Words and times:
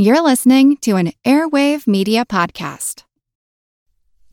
You're 0.00 0.22
listening 0.22 0.76
to 0.82 0.94
an 0.94 1.10
Airwave 1.24 1.88
Media 1.88 2.24
Podcast. 2.24 3.02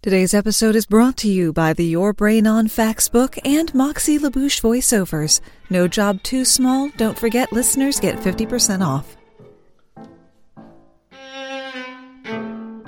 Today's 0.04 0.36
episode 0.36 0.76
is 0.76 0.86
brought 0.86 1.18
to 1.18 1.28
you 1.28 1.52
by 1.54 1.74
the 1.74 1.88
Your 1.88 2.14
Brain 2.14 2.46
on 2.46 2.68
Facts 2.68 3.10
book 3.10 3.36
and 3.44 3.74
Moxie 3.74 4.20
LaBouche 4.20 4.62
voiceovers. 4.62 5.42
No 5.72 5.88
job 5.88 6.22
too 6.22 6.46
small. 6.46 6.92
Don't 6.98 7.18
forget, 7.18 7.52
listeners 7.52 8.00
get 8.00 8.18
50% 8.18 8.86
off. 8.86 9.18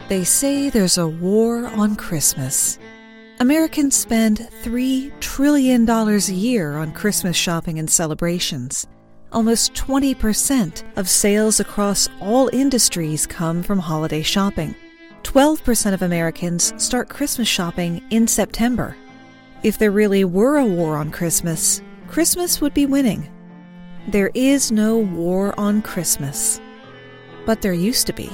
They 0.08 0.24
say 0.24 0.70
there's 0.70 1.00
a 1.00 1.08
war 1.08 1.66
on 1.66 1.96
Christmas. 1.96 2.78
Americans 3.40 3.96
spend 3.96 4.48
$3 4.62 5.20
trillion 5.20 5.90
a 5.90 6.18
year 6.20 6.78
on 6.78 6.92
Christmas 6.92 7.36
shopping 7.36 7.80
and 7.80 7.90
celebrations. 7.90 8.86
Almost 9.34 9.74
20% 9.74 10.84
of 10.98 11.10
sales 11.10 11.60
across 11.60 12.08
all 12.22 12.50
industries 12.54 13.28
come 13.28 13.62
from 13.62 13.78
holiday 13.78 14.22
shopping. 14.22 14.74
12% 15.24 15.94
of 15.94 16.02
Americans 16.02 16.74
start 16.82 17.10
Christmas 17.10 17.48
shopping 17.48 18.02
in 18.10 18.26
September. 18.26 18.96
If 19.64 19.78
there 19.78 19.92
really 19.92 20.24
were 20.24 20.58
a 20.58 20.66
war 20.66 20.96
on 20.96 21.12
Christmas, 21.12 21.82
Christmas 22.08 22.62
would 22.62 22.74
be 22.74 22.86
winning. 22.86 23.30
There 24.08 24.32
is 24.34 24.72
no 24.72 24.98
war 24.98 25.54
on 25.60 25.82
Christmas. 25.82 26.62
But 27.46 27.62
there 27.62 27.74
used 27.74 28.08
to 28.08 28.14
be. 28.14 28.30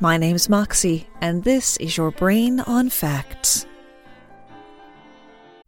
My 0.00 0.16
name's 0.16 0.48
Moxie, 0.48 1.06
and 1.20 1.44
this 1.44 1.76
is 1.76 1.98
your 1.98 2.12
Brain 2.12 2.60
on 2.60 2.88
Facts. 2.88 3.66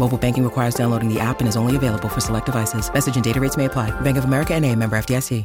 Mobile 0.00 0.16
banking 0.16 0.44
requires 0.44 0.74
downloading 0.74 1.12
the 1.12 1.20
app 1.20 1.40
and 1.40 1.48
is 1.48 1.56
only 1.56 1.76
available 1.76 2.08
for 2.08 2.20
select 2.20 2.46
devices. 2.46 2.90
Message 2.92 3.16
and 3.16 3.24
data 3.24 3.38
rates 3.38 3.58
may 3.58 3.66
apply. 3.66 3.90
Bank 4.00 4.16
of 4.16 4.24
America 4.24 4.54
and 4.54 4.64
a 4.64 4.74
member 4.74 4.96
FDIC. 4.96 5.44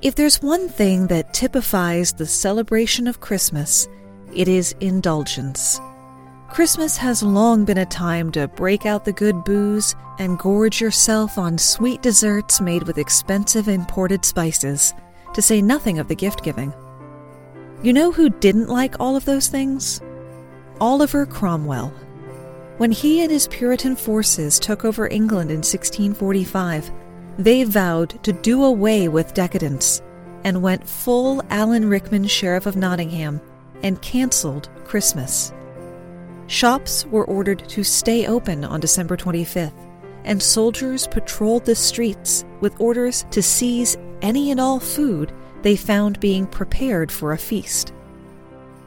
If 0.00 0.14
there's 0.14 0.42
one 0.42 0.68
thing 0.68 1.08
that 1.08 1.34
typifies 1.34 2.12
the 2.12 2.26
celebration 2.26 3.08
of 3.08 3.18
Christmas, 3.20 3.88
it 4.32 4.46
is 4.46 4.76
indulgence. 4.80 5.80
Christmas 6.50 6.96
has 6.98 7.22
long 7.22 7.64
been 7.64 7.78
a 7.78 7.86
time 7.86 8.30
to 8.32 8.48
break 8.48 8.86
out 8.86 9.04
the 9.04 9.12
good 9.12 9.42
booze 9.44 9.96
and 10.18 10.38
gorge 10.38 10.80
yourself 10.80 11.36
on 11.36 11.58
sweet 11.58 12.00
desserts 12.00 12.60
made 12.60 12.84
with 12.84 12.98
expensive 12.98 13.66
imported 13.66 14.24
spices, 14.24 14.94
to 15.34 15.42
say 15.42 15.60
nothing 15.60 15.98
of 15.98 16.06
the 16.06 16.14
gift 16.14 16.44
giving. 16.44 16.72
You 17.82 17.92
know 17.92 18.12
who 18.12 18.28
didn't 18.28 18.68
like 18.68 18.94
all 19.00 19.16
of 19.16 19.24
those 19.24 19.48
things? 19.48 20.00
Oliver 20.80 21.26
Cromwell. 21.26 21.92
When 22.78 22.92
he 22.92 23.22
and 23.22 23.30
his 23.32 23.48
Puritan 23.48 23.96
forces 23.96 24.60
took 24.60 24.84
over 24.84 25.08
England 25.08 25.50
in 25.50 25.58
1645, 25.58 26.92
they 27.36 27.64
vowed 27.64 28.22
to 28.22 28.32
do 28.32 28.62
away 28.62 29.08
with 29.08 29.34
decadence 29.34 30.00
and 30.44 30.62
went 30.62 30.88
full 30.88 31.42
Alan 31.50 31.90
Rickman 31.90 32.28
Sheriff 32.28 32.66
of 32.66 32.76
Nottingham 32.76 33.40
and 33.82 34.00
cancelled 34.00 34.68
Christmas. 34.84 35.52
Shops 36.46 37.04
were 37.06 37.24
ordered 37.24 37.68
to 37.68 37.82
stay 37.82 38.28
open 38.28 38.64
on 38.64 38.78
December 38.78 39.16
25th, 39.16 39.72
and 40.22 40.40
soldiers 40.40 41.08
patrolled 41.08 41.64
the 41.64 41.74
streets 41.74 42.44
with 42.60 42.80
orders 42.80 43.26
to 43.32 43.42
seize 43.42 43.96
any 44.22 44.52
and 44.52 44.60
all 44.60 44.78
food 44.78 45.32
they 45.62 45.74
found 45.74 46.20
being 46.20 46.46
prepared 46.46 47.10
for 47.10 47.32
a 47.32 47.38
feast. 47.38 47.92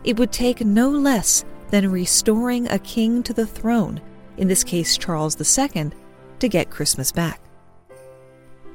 It 0.05 0.17
would 0.17 0.31
take 0.31 0.63
no 0.63 0.89
less 0.89 1.43
than 1.71 1.91
restoring 1.91 2.67
a 2.67 2.79
king 2.79 3.23
to 3.23 3.33
the 3.33 3.47
throne, 3.47 3.99
in 4.37 4.47
this 4.47 4.63
case 4.63 4.97
Charles 4.97 5.35
II, 5.39 5.91
to 6.39 6.47
get 6.47 6.69
Christmas 6.69 7.11
back. 7.11 7.41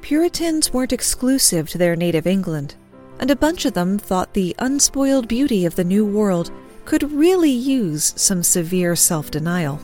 Puritans 0.01 0.73
weren't 0.73 0.93
exclusive 0.93 1.69
to 1.69 1.77
their 1.77 1.95
native 1.95 2.27
England, 2.27 2.75
and 3.19 3.31
a 3.31 3.35
bunch 3.35 3.65
of 3.65 3.73
them 3.73 3.97
thought 3.97 4.33
the 4.33 4.55
unspoiled 4.59 5.27
beauty 5.27 5.65
of 5.65 5.75
the 5.75 5.83
New 5.83 6.05
World 6.05 6.51
could 6.85 7.11
really 7.11 7.51
use 7.51 8.13
some 8.15 8.43
severe 8.43 8.95
self 8.95 9.31
denial. 9.31 9.79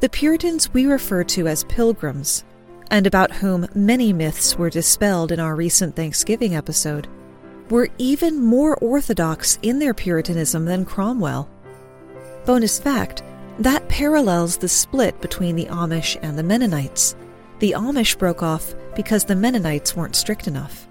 The 0.00 0.08
Puritans 0.08 0.72
we 0.72 0.86
refer 0.86 1.24
to 1.24 1.46
as 1.46 1.64
pilgrims, 1.64 2.44
and 2.90 3.06
about 3.06 3.32
whom 3.32 3.68
many 3.74 4.12
myths 4.12 4.56
were 4.56 4.70
dispelled 4.70 5.32
in 5.32 5.40
our 5.40 5.56
recent 5.56 5.96
Thanksgiving 5.96 6.54
episode, 6.54 7.08
were 7.68 7.88
even 7.98 8.42
more 8.42 8.76
orthodox 8.76 9.58
in 9.62 9.78
their 9.78 9.94
Puritanism 9.94 10.64
than 10.64 10.84
Cromwell. 10.84 11.48
Bonus 12.50 12.80
fact 12.80 13.22
that 13.60 13.88
parallels 13.88 14.56
the 14.56 14.66
split 14.66 15.20
between 15.20 15.54
the 15.54 15.66
Amish 15.66 16.18
and 16.20 16.36
the 16.36 16.42
Mennonites. 16.42 17.14
The 17.60 17.76
Amish 17.76 18.18
broke 18.18 18.42
off 18.42 18.74
because 18.96 19.22
the 19.22 19.36
Mennonites 19.36 19.94
weren't 19.94 20.16
strict 20.16 20.48
enough. 20.48 20.88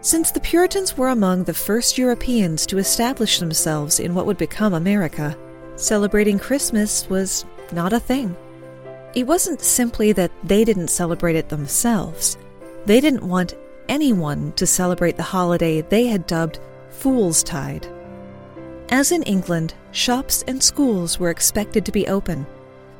Since 0.00 0.30
the 0.30 0.40
Puritans 0.40 0.96
were 0.96 1.10
among 1.10 1.44
the 1.44 1.52
first 1.52 1.98
Europeans 1.98 2.64
to 2.68 2.78
establish 2.78 3.38
themselves 3.38 4.00
in 4.00 4.14
what 4.14 4.24
would 4.24 4.38
become 4.38 4.72
America, 4.72 5.36
celebrating 5.76 6.38
Christmas 6.38 7.06
was 7.10 7.44
not 7.70 7.92
a 7.92 8.00
thing. 8.00 8.34
It 9.14 9.26
wasn't 9.26 9.60
simply 9.60 10.12
that 10.12 10.32
they 10.42 10.64
didn't 10.64 10.88
celebrate 10.88 11.36
it 11.36 11.50
themselves, 11.50 12.38
they 12.86 13.02
didn't 13.02 13.28
want 13.28 13.58
anyone 13.90 14.52
to 14.52 14.66
celebrate 14.66 15.18
the 15.18 15.22
holiday 15.22 15.82
they 15.82 16.06
had 16.06 16.26
dubbed 16.26 16.60
Fool's 16.88 17.42
Tide. 17.42 17.86
As 18.90 19.12
in 19.12 19.22
England, 19.22 19.74
shops 19.92 20.42
and 20.48 20.60
schools 20.60 21.20
were 21.20 21.30
expected 21.30 21.86
to 21.86 21.92
be 21.92 22.08
open, 22.08 22.44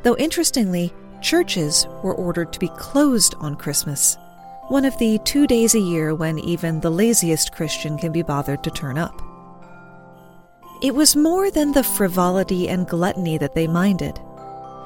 though 0.04 0.16
interestingly, 0.16 0.94
churches 1.20 1.86
were 2.04 2.14
ordered 2.14 2.52
to 2.52 2.60
be 2.60 2.68
closed 2.68 3.34
on 3.40 3.56
Christmas, 3.56 4.16
one 4.68 4.84
of 4.84 4.96
the 4.98 5.18
two 5.24 5.48
days 5.48 5.74
a 5.74 5.80
year 5.80 6.14
when 6.14 6.38
even 6.38 6.78
the 6.78 6.90
laziest 6.90 7.52
Christian 7.52 7.98
can 7.98 8.12
be 8.12 8.22
bothered 8.22 8.62
to 8.62 8.70
turn 8.70 8.98
up. 8.98 9.20
It 10.80 10.94
was 10.94 11.16
more 11.16 11.50
than 11.50 11.72
the 11.72 11.82
frivolity 11.82 12.68
and 12.68 12.86
gluttony 12.86 13.36
that 13.38 13.56
they 13.56 13.66
minded. 13.66 14.18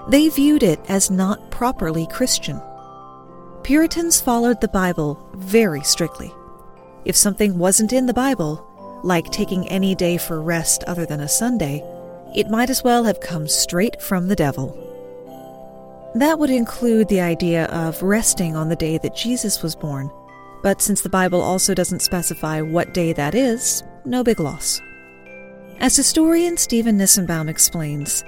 They 0.08 0.30
viewed 0.30 0.62
it 0.62 0.80
as 0.88 1.10
not 1.10 1.50
properly 1.50 2.06
Christian. 2.06 2.60
Puritans 3.62 4.20
followed 4.20 4.60
the 4.60 4.68
Bible 4.68 5.30
very 5.34 5.82
strictly. 5.82 6.32
If 7.04 7.14
something 7.14 7.58
wasn't 7.58 7.92
in 7.92 8.06
the 8.06 8.14
Bible, 8.14 8.66
like 9.04 9.30
taking 9.30 9.68
any 9.68 9.94
day 9.94 10.16
for 10.16 10.40
rest 10.40 10.82
other 10.84 11.04
than 11.04 11.20
a 11.20 11.28
Sunday, 11.28 11.84
it 12.34 12.48
might 12.48 12.70
as 12.70 12.82
well 12.82 13.04
have 13.04 13.20
come 13.20 13.46
straight 13.46 14.00
from 14.00 14.28
the 14.28 14.36
devil. 14.36 14.80
That 16.14 16.38
would 16.38 16.50
include 16.50 17.08
the 17.08 17.20
idea 17.20 17.66
of 17.66 18.02
resting 18.02 18.56
on 18.56 18.68
the 18.68 18.76
day 18.76 18.98
that 18.98 19.14
Jesus 19.14 19.62
was 19.62 19.76
born, 19.76 20.10
but 20.62 20.80
since 20.80 21.02
the 21.02 21.08
Bible 21.08 21.42
also 21.42 21.74
doesn't 21.74 22.00
specify 22.00 22.62
what 22.62 22.94
day 22.94 23.12
that 23.12 23.34
is, 23.34 23.82
no 24.04 24.24
big 24.24 24.40
loss. 24.40 24.80
As 25.80 25.96
historian 25.96 26.56
Stephen 26.56 26.96
Nissenbaum 26.96 27.48
explains, 27.48 28.24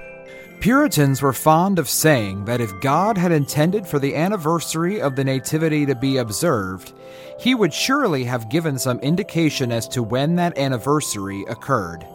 Puritans 0.59 1.21
were 1.21 1.33
fond 1.33 1.77
of 1.77 1.87
saying 1.87 2.45
that 2.45 2.59
if 2.59 2.81
God 2.81 3.15
had 3.15 3.31
intended 3.31 3.85
for 3.85 3.99
the 3.99 4.15
anniversary 4.15 4.99
of 4.99 5.15
the 5.15 5.23
Nativity 5.23 5.85
to 5.85 5.93
be 5.93 6.17
observed, 6.17 6.93
he 7.39 7.53
would 7.53 7.71
surely 7.71 8.23
have 8.23 8.49
given 8.49 8.79
some 8.79 8.99
indication 8.99 9.71
as 9.71 9.87
to 9.89 10.01
when 10.01 10.35
that 10.35 10.57
anniversary 10.57 11.45
occurred. 11.47 12.05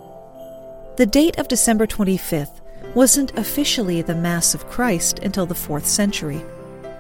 The 0.97 1.07
date 1.07 1.39
of 1.39 1.47
December 1.47 1.87
25th 1.87 2.61
wasn't 2.95 3.39
officially 3.39 4.03
the 4.03 4.17
Mass 4.17 4.55
of 4.55 4.67
Christ 4.67 5.21
until 5.21 5.47
the 5.47 5.55
4th 5.55 5.85
century, 5.85 6.39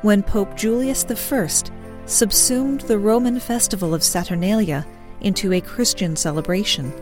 when 0.03 0.23
Pope 0.23 0.56
Julius 0.56 1.05
I 1.05 1.49
subsumed 2.06 2.83
the 2.83 2.99
Roman 2.99 3.41
festival 3.41 3.94
of 3.94 4.05
Saturnalia 4.05 4.87
into 5.21 5.53
a 5.53 5.61
Christian 5.61 6.15
celebration, 6.15 6.93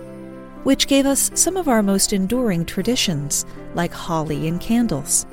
which 0.65 0.87
gave 0.87 1.07
us 1.07 1.31
some 1.35 1.57
of 1.57 1.69
our 1.69 1.83
most 1.83 2.13
enduring 2.13 2.65
traditions, 2.65 3.47
like 3.75 3.93
holly 3.93 4.49
and 4.49 4.61
candles. 4.61 5.27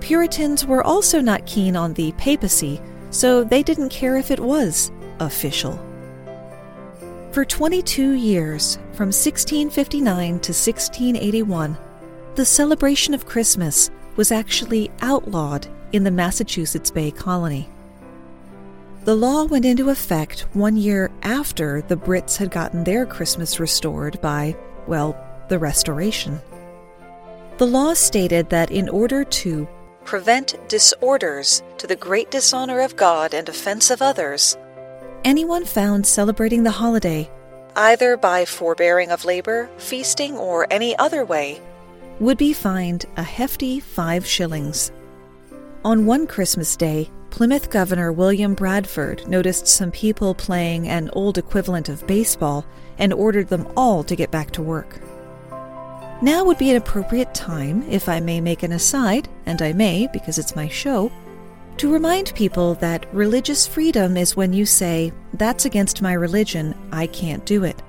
Puritans 0.00 0.64
were 0.64 0.84
also 0.84 1.20
not 1.20 1.46
keen 1.46 1.76
on 1.76 1.92
the 1.94 2.12
papacy, 2.12 2.80
so 3.10 3.44
they 3.44 3.62
didn't 3.62 3.90
care 3.90 4.16
if 4.16 4.30
it 4.30 4.40
was 4.40 4.90
official. 5.18 5.78
For 7.32 7.44
22 7.44 8.12
years, 8.12 8.76
from 8.92 9.08
1659 9.08 10.26
to 10.26 10.52
1681, 10.52 11.76
the 12.34 12.44
celebration 12.44 13.14
of 13.14 13.26
Christmas 13.26 13.90
was 14.16 14.32
actually 14.32 14.90
outlawed 15.00 15.68
in 15.92 16.04
the 16.04 16.10
Massachusetts 16.10 16.90
Bay 16.90 17.10
Colony. 17.10 17.68
The 19.04 19.16
law 19.16 19.44
went 19.44 19.64
into 19.64 19.88
effect 19.88 20.40
one 20.52 20.76
year 20.76 21.10
after 21.22 21.80
the 21.80 21.96
Brits 21.96 22.36
had 22.36 22.50
gotten 22.50 22.84
their 22.84 23.06
Christmas 23.06 23.58
restored 23.58 24.20
by, 24.20 24.54
well, 24.86 25.16
the 25.48 25.58
Restoration. 25.58 26.38
The 27.56 27.66
law 27.66 27.94
stated 27.94 28.50
that 28.50 28.70
in 28.70 28.90
order 28.90 29.24
to 29.24 29.66
prevent 30.04 30.56
disorders 30.68 31.62
to 31.78 31.86
the 31.86 31.96
great 31.96 32.30
dishonor 32.30 32.80
of 32.80 32.96
God 32.96 33.32
and 33.32 33.48
offense 33.48 33.90
of 33.90 34.02
others, 34.02 34.58
anyone 35.24 35.64
found 35.64 36.06
celebrating 36.06 36.62
the 36.62 36.70
holiday, 36.70 37.30
either 37.76 38.18
by 38.18 38.44
forbearing 38.44 39.10
of 39.10 39.24
labor, 39.24 39.70
feasting, 39.78 40.36
or 40.36 40.66
any 40.70 40.94
other 40.98 41.24
way, 41.24 41.58
would 42.18 42.36
be 42.36 42.52
fined 42.52 43.06
a 43.16 43.22
hefty 43.22 43.80
five 43.80 44.26
shillings. 44.26 44.92
On 45.86 46.04
one 46.04 46.26
Christmas 46.26 46.76
Day, 46.76 47.10
Plymouth 47.30 47.70
Governor 47.70 48.12
William 48.12 48.54
Bradford 48.54 49.26
noticed 49.26 49.66
some 49.66 49.90
people 49.90 50.34
playing 50.34 50.88
an 50.88 51.08
old 51.12 51.38
equivalent 51.38 51.88
of 51.88 52.06
baseball 52.06 52.66
and 52.98 53.12
ordered 53.12 53.48
them 53.48 53.66
all 53.76 54.02
to 54.04 54.16
get 54.16 54.30
back 54.30 54.50
to 54.52 54.62
work. 54.62 55.00
Now 56.22 56.44
would 56.44 56.58
be 56.58 56.70
an 56.70 56.76
appropriate 56.76 57.32
time, 57.32 57.82
if 57.88 58.08
I 58.08 58.20
may 58.20 58.40
make 58.40 58.62
an 58.62 58.72
aside, 58.72 59.28
and 59.46 59.62
I 59.62 59.72
may 59.72 60.06
because 60.12 60.38
it's 60.38 60.56
my 60.56 60.68
show, 60.68 61.10
to 61.78 61.90
remind 61.90 62.34
people 62.34 62.74
that 62.74 63.06
religious 63.14 63.66
freedom 63.66 64.18
is 64.18 64.36
when 64.36 64.52
you 64.52 64.66
say, 64.66 65.12
That's 65.32 65.64
against 65.64 66.02
my 66.02 66.12
religion, 66.12 66.74
I 66.92 67.06
can't 67.06 67.46
do 67.46 67.64
it. 67.64 67.80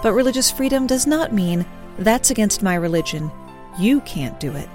But 0.00 0.12
religious 0.12 0.50
freedom 0.50 0.86
does 0.86 1.08
not 1.08 1.32
mean, 1.32 1.66
That's 1.98 2.30
against 2.30 2.62
my 2.62 2.76
religion, 2.76 3.32
you 3.80 4.00
can't 4.02 4.38
do 4.38 4.54
it. 4.54 4.68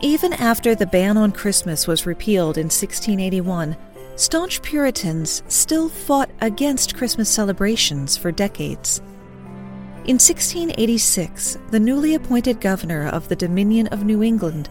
Even 0.00 0.32
after 0.34 0.74
the 0.74 0.86
ban 0.86 1.16
on 1.16 1.32
Christmas 1.32 1.86
was 1.86 2.06
repealed 2.06 2.58
in 2.58 2.64
1681, 2.64 3.76
staunch 4.16 4.60
Puritans 4.62 5.42
still 5.48 5.88
fought 5.88 6.30
against 6.40 6.96
Christmas 6.96 7.28
celebrations 7.28 8.16
for 8.16 8.30
decades. 8.30 9.00
In 10.04 10.16
1686, 10.16 11.58
the 11.70 11.80
newly 11.80 12.14
appointed 12.14 12.60
governor 12.60 13.08
of 13.08 13.28
the 13.28 13.36
Dominion 13.36 13.86
of 13.88 14.04
New 14.04 14.22
England 14.22 14.68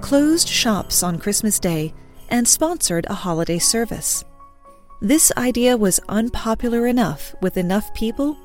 closed 0.00 0.48
shops 0.48 1.02
on 1.02 1.18
Christmas 1.18 1.58
Day 1.58 1.92
and 2.28 2.48
sponsored 2.48 3.06
a 3.08 3.14
holiday 3.14 3.58
service. 3.58 4.24
This 5.00 5.32
idea 5.36 5.76
was 5.76 6.00
unpopular 6.08 6.86
enough 6.86 7.34
with 7.42 7.56
enough 7.56 7.92
people 7.94 8.36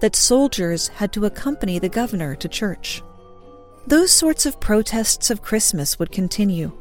that 0.00 0.16
soldiers 0.16 0.88
had 0.88 1.12
to 1.12 1.26
accompany 1.26 1.78
the 1.78 1.88
governor 1.88 2.34
to 2.36 2.48
church. 2.48 3.02
Those 3.86 4.12
sorts 4.12 4.46
of 4.46 4.60
protests 4.60 5.30
of 5.30 5.42
Christmas 5.42 5.98
would 5.98 6.12
continue, 6.12 6.72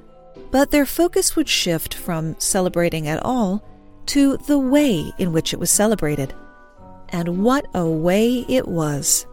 but 0.51 0.71
their 0.71 0.85
focus 0.85 1.35
would 1.35 1.49
shift 1.49 1.93
from 1.93 2.35
celebrating 2.39 3.07
at 3.07 3.23
all 3.23 3.63
to 4.07 4.37
the 4.37 4.59
way 4.59 5.11
in 5.17 5.31
which 5.31 5.53
it 5.53 5.59
was 5.59 5.71
celebrated. 5.71 6.33
And 7.09 7.43
what 7.43 7.65
a 7.73 7.87
way 7.87 8.45
it 8.47 8.67
was! 8.67 9.25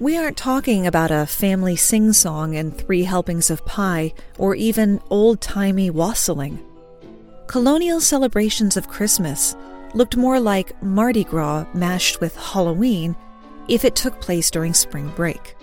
We 0.00 0.16
aren't 0.16 0.36
talking 0.36 0.86
about 0.86 1.10
a 1.10 1.26
family 1.26 1.76
sing 1.76 2.12
song 2.12 2.56
and 2.56 2.76
three 2.76 3.04
helpings 3.04 3.50
of 3.50 3.64
pie, 3.64 4.14
or 4.38 4.54
even 4.54 5.00
old 5.10 5.40
timey 5.40 5.90
wassailing. 5.90 6.58
Colonial 7.46 8.00
celebrations 8.00 8.76
of 8.76 8.88
Christmas 8.88 9.54
looked 9.94 10.16
more 10.16 10.40
like 10.40 10.80
Mardi 10.82 11.24
Gras 11.24 11.66
mashed 11.74 12.20
with 12.20 12.34
Halloween 12.36 13.14
if 13.68 13.84
it 13.84 13.94
took 13.94 14.20
place 14.20 14.50
during 14.50 14.74
spring 14.74 15.12
break. 15.14 15.54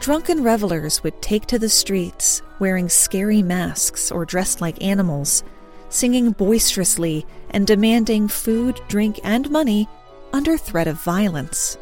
Drunken 0.00 0.42
revelers 0.42 1.02
would 1.02 1.20
take 1.20 1.44
to 1.46 1.58
the 1.58 1.68
streets 1.68 2.40
wearing 2.58 2.88
scary 2.88 3.42
masks 3.42 4.10
or 4.10 4.24
dressed 4.24 4.62
like 4.62 4.82
animals, 4.82 5.44
singing 5.90 6.30
boisterously 6.30 7.26
and 7.50 7.66
demanding 7.66 8.26
food, 8.26 8.80
drink, 8.88 9.20
and 9.22 9.50
money 9.50 9.86
under 10.32 10.56
threat 10.56 10.86
of 10.86 11.02
violence. 11.02 11.76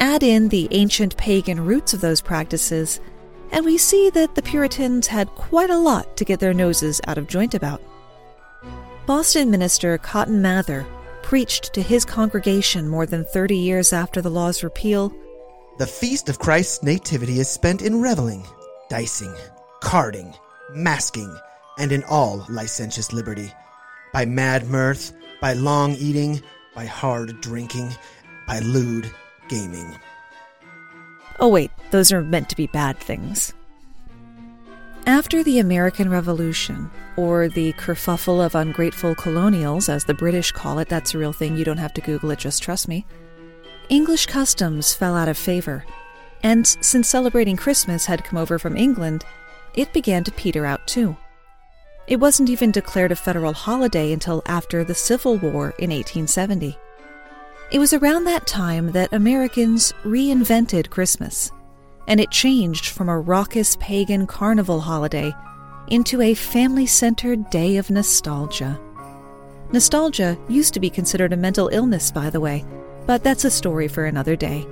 Add 0.00 0.24
in 0.24 0.48
the 0.48 0.66
ancient 0.72 1.16
pagan 1.16 1.64
roots 1.64 1.94
of 1.94 2.00
those 2.00 2.20
practices, 2.20 2.98
and 3.52 3.64
we 3.64 3.78
see 3.78 4.10
that 4.10 4.34
the 4.34 4.42
Puritans 4.42 5.06
had 5.06 5.28
quite 5.28 5.70
a 5.70 5.78
lot 5.78 6.16
to 6.16 6.24
get 6.24 6.40
their 6.40 6.54
noses 6.54 7.00
out 7.06 7.16
of 7.16 7.28
joint 7.28 7.54
about. 7.54 7.80
Boston 9.06 9.52
minister 9.52 9.96
Cotton 9.98 10.42
Mather 10.42 10.84
preached 11.22 11.72
to 11.74 11.82
his 11.82 12.04
congregation 12.04 12.88
more 12.88 13.06
than 13.06 13.24
30 13.24 13.56
years 13.56 13.92
after 13.92 14.20
the 14.20 14.30
law's 14.30 14.64
repeal 14.64 15.14
the 15.80 15.86
feast 15.86 16.28
of 16.28 16.38
Christ's 16.38 16.82
nativity 16.82 17.40
is 17.40 17.48
spent 17.48 17.80
in 17.80 18.02
reveling, 18.02 18.46
dicing, 18.90 19.34
carding, 19.80 20.34
masking, 20.74 21.34
and 21.78 21.90
in 21.90 22.04
all 22.04 22.44
licentious 22.50 23.14
liberty, 23.14 23.50
by 24.12 24.26
mad 24.26 24.68
mirth, 24.68 25.14
by 25.40 25.54
long 25.54 25.94
eating, 25.94 26.42
by 26.74 26.84
hard 26.84 27.40
drinking, 27.40 27.90
by 28.46 28.58
lewd 28.58 29.10
gaming. 29.48 29.98
Oh, 31.38 31.48
wait, 31.48 31.70
those 31.92 32.12
are 32.12 32.20
meant 32.20 32.50
to 32.50 32.56
be 32.56 32.66
bad 32.66 32.98
things. 32.98 33.54
After 35.06 35.42
the 35.42 35.60
American 35.60 36.10
Revolution, 36.10 36.90
or 37.16 37.48
the 37.48 37.72
kerfuffle 37.72 38.44
of 38.44 38.54
ungrateful 38.54 39.14
colonials, 39.14 39.88
as 39.88 40.04
the 40.04 40.12
British 40.12 40.52
call 40.52 40.78
it, 40.78 40.90
that's 40.90 41.14
a 41.14 41.18
real 41.18 41.32
thing, 41.32 41.56
you 41.56 41.64
don't 41.64 41.78
have 41.78 41.94
to 41.94 42.02
Google 42.02 42.32
it, 42.32 42.38
just 42.38 42.62
trust 42.62 42.86
me 42.86 43.06
English 43.90 44.26
customs 44.26 44.94
fell 44.94 45.16
out 45.16 45.28
of 45.28 45.36
favor, 45.36 45.84
and 46.44 46.64
since 46.64 47.08
celebrating 47.08 47.56
Christmas 47.56 48.06
had 48.06 48.22
come 48.22 48.38
over 48.38 48.56
from 48.56 48.76
England, 48.76 49.24
it 49.74 49.92
began 49.92 50.22
to 50.22 50.30
peter 50.30 50.64
out 50.64 50.86
too. 50.86 51.16
It 52.06 52.20
wasn't 52.20 52.50
even 52.50 52.70
declared 52.70 53.10
a 53.10 53.16
federal 53.16 53.52
holiday 53.52 54.12
until 54.12 54.44
after 54.46 54.84
the 54.84 54.94
Civil 54.94 55.38
War 55.38 55.74
in 55.80 55.90
1870. 55.90 56.78
It 57.72 57.80
was 57.80 57.92
around 57.92 58.24
that 58.24 58.46
time 58.46 58.92
that 58.92 59.12
Americans 59.12 59.92
reinvented 60.04 60.90
Christmas, 60.90 61.50
and 62.06 62.20
it 62.20 62.30
changed 62.30 62.86
from 62.86 63.08
a 63.08 63.18
raucous 63.18 63.76
pagan 63.80 64.24
carnival 64.24 64.80
holiday 64.80 65.34
into 65.88 66.22
a 66.22 66.34
family 66.34 66.86
centered 66.86 67.50
day 67.50 67.76
of 67.76 67.90
nostalgia. 67.90 68.78
Nostalgia 69.72 70.38
used 70.48 70.74
to 70.74 70.80
be 70.80 70.90
considered 70.90 71.32
a 71.32 71.36
mental 71.36 71.68
illness, 71.72 72.12
by 72.12 72.30
the 72.30 72.40
way, 72.40 72.64
but 73.10 73.24
that's 73.24 73.44
a 73.44 73.50
story 73.50 73.88
for 73.88 74.04
another 74.04 74.36
day. 74.36 74.64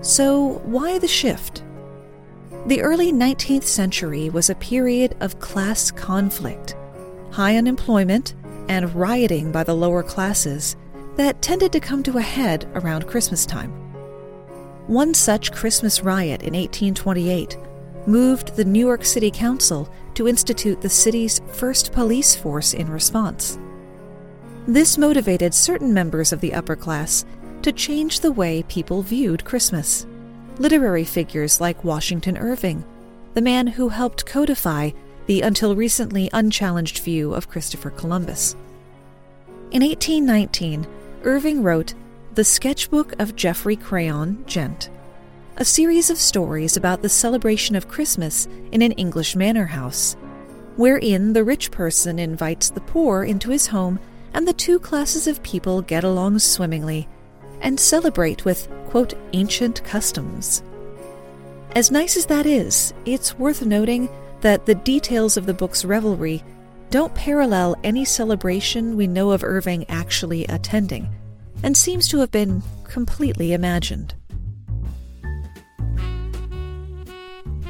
So, 0.00 0.62
why 0.64 0.98
the 0.98 1.06
shift? 1.06 1.62
The 2.64 2.80
early 2.80 3.12
19th 3.12 3.64
century 3.64 4.30
was 4.30 4.48
a 4.48 4.54
period 4.54 5.14
of 5.20 5.40
class 5.40 5.90
conflict, 5.90 6.74
high 7.30 7.58
unemployment, 7.58 8.34
and 8.70 8.94
rioting 8.94 9.52
by 9.52 9.62
the 9.62 9.76
lower 9.76 10.02
classes 10.02 10.74
that 11.16 11.42
tended 11.42 11.70
to 11.72 11.80
come 11.80 12.02
to 12.04 12.16
a 12.16 12.22
head 12.22 12.66
around 12.76 13.06
Christmas 13.06 13.44
time. 13.44 13.72
One 14.86 15.12
such 15.12 15.52
Christmas 15.52 16.00
riot 16.02 16.40
in 16.40 16.54
1828 16.54 17.58
moved 18.06 18.56
the 18.56 18.64
New 18.64 18.86
York 18.86 19.04
City 19.04 19.30
Council 19.30 19.92
to 20.14 20.26
institute 20.26 20.80
the 20.80 20.88
city's 20.88 21.42
first 21.52 21.92
police 21.92 22.34
force 22.34 22.72
in 22.72 22.88
response. 22.88 23.58
This 24.66 24.96
motivated 24.96 25.52
certain 25.52 25.92
members 25.92 26.32
of 26.32 26.40
the 26.40 26.54
upper 26.54 26.76
class 26.76 27.26
to 27.62 27.72
change 27.72 28.20
the 28.20 28.32
way 28.32 28.62
people 28.64 29.02
viewed 29.02 29.44
Christmas. 29.44 30.06
Literary 30.58 31.04
figures 31.04 31.60
like 31.60 31.84
Washington 31.84 32.36
Irving, 32.38 32.84
the 33.34 33.42
man 33.42 33.66
who 33.66 33.88
helped 33.88 34.26
codify 34.26 34.90
the 35.26 35.42
until 35.42 35.76
recently 35.76 36.30
unchallenged 36.32 36.98
view 37.00 37.34
of 37.34 37.48
Christopher 37.48 37.90
Columbus. 37.90 38.56
In 39.70 39.82
1819, 39.82 40.86
Irving 41.22 41.62
wrote 41.62 41.94
The 42.34 42.44
Sketchbook 42.44 43.14
of 43.20 43.36
Geoffrey 43.36 43.76
Crayon, 43.76 44.44
Gent, 44.46 44.90
a 45.56 45.64
series 45.64 46.08
of 46.10 46.18
stories 46.18 46.76
about 46.76 47.02
the 47.02 47.08
celebration 47.08 47.76
of 47.76 47.88
Christmas 47.88 48.48
in 48.72 48.80
an 48.82 48.92
English 48.92 49.36
manor 49.36 49.66
house, 49.66 50.16
wherein 50.76 51.34
the 51.34 51.44
rich 51.44 51.70
person 51.70 52.18
invites 52.18 52.70
the 52.70 52.80
poor 52.80 53.22
into 53.22 53.50
his 53.50 53.66
home 53.66 54.00
and 54.32 54.48
the 54.48 54.52
two 54.52 54.78
classes 54.78 55.26
of 55.26 55.42
people 55.42 55.82
get 55.82 56.04
along 56.04 56.38
swimmingly 56.38 57.06
and 57.60 57.78
celebrate 57.78 58.44
with, 58.44 58.68
quote, 58.88 59.14
ancient 59.32 59.82
customs. 59.84 60.62
As 61.76 61.90
nice 61.90 62.16
as 62.16 62.26
that 62.26 62.46
is, 62.46 62.92
it's 63.04 63.38
worth 63.38 63.64
noting 63.64 64.08
that 64.40 64.66
the 64.66 64.74
details 64.74 65.36
of 65.36 65.46
the 65.46 65.54
book's 65.54 65.84
revelry 65.84 66.42
don't 66.90 67.14
parallel 67.14 67.76
any 67.84 68.04
celebration 68.04 68.96
we 68.96 69.06
know 69.06 69.30
of 69.30 69.44
Irving 69.44 69.88
actually 69.88 70.44
attending, 70.46 71.08
and 71.62 71.76
seems 71.76 72.08
to 72.08 72.18
have 72.18 72.32
been 72.32 72.62
completely 72.84 73.52
imagined. 73.52 74.14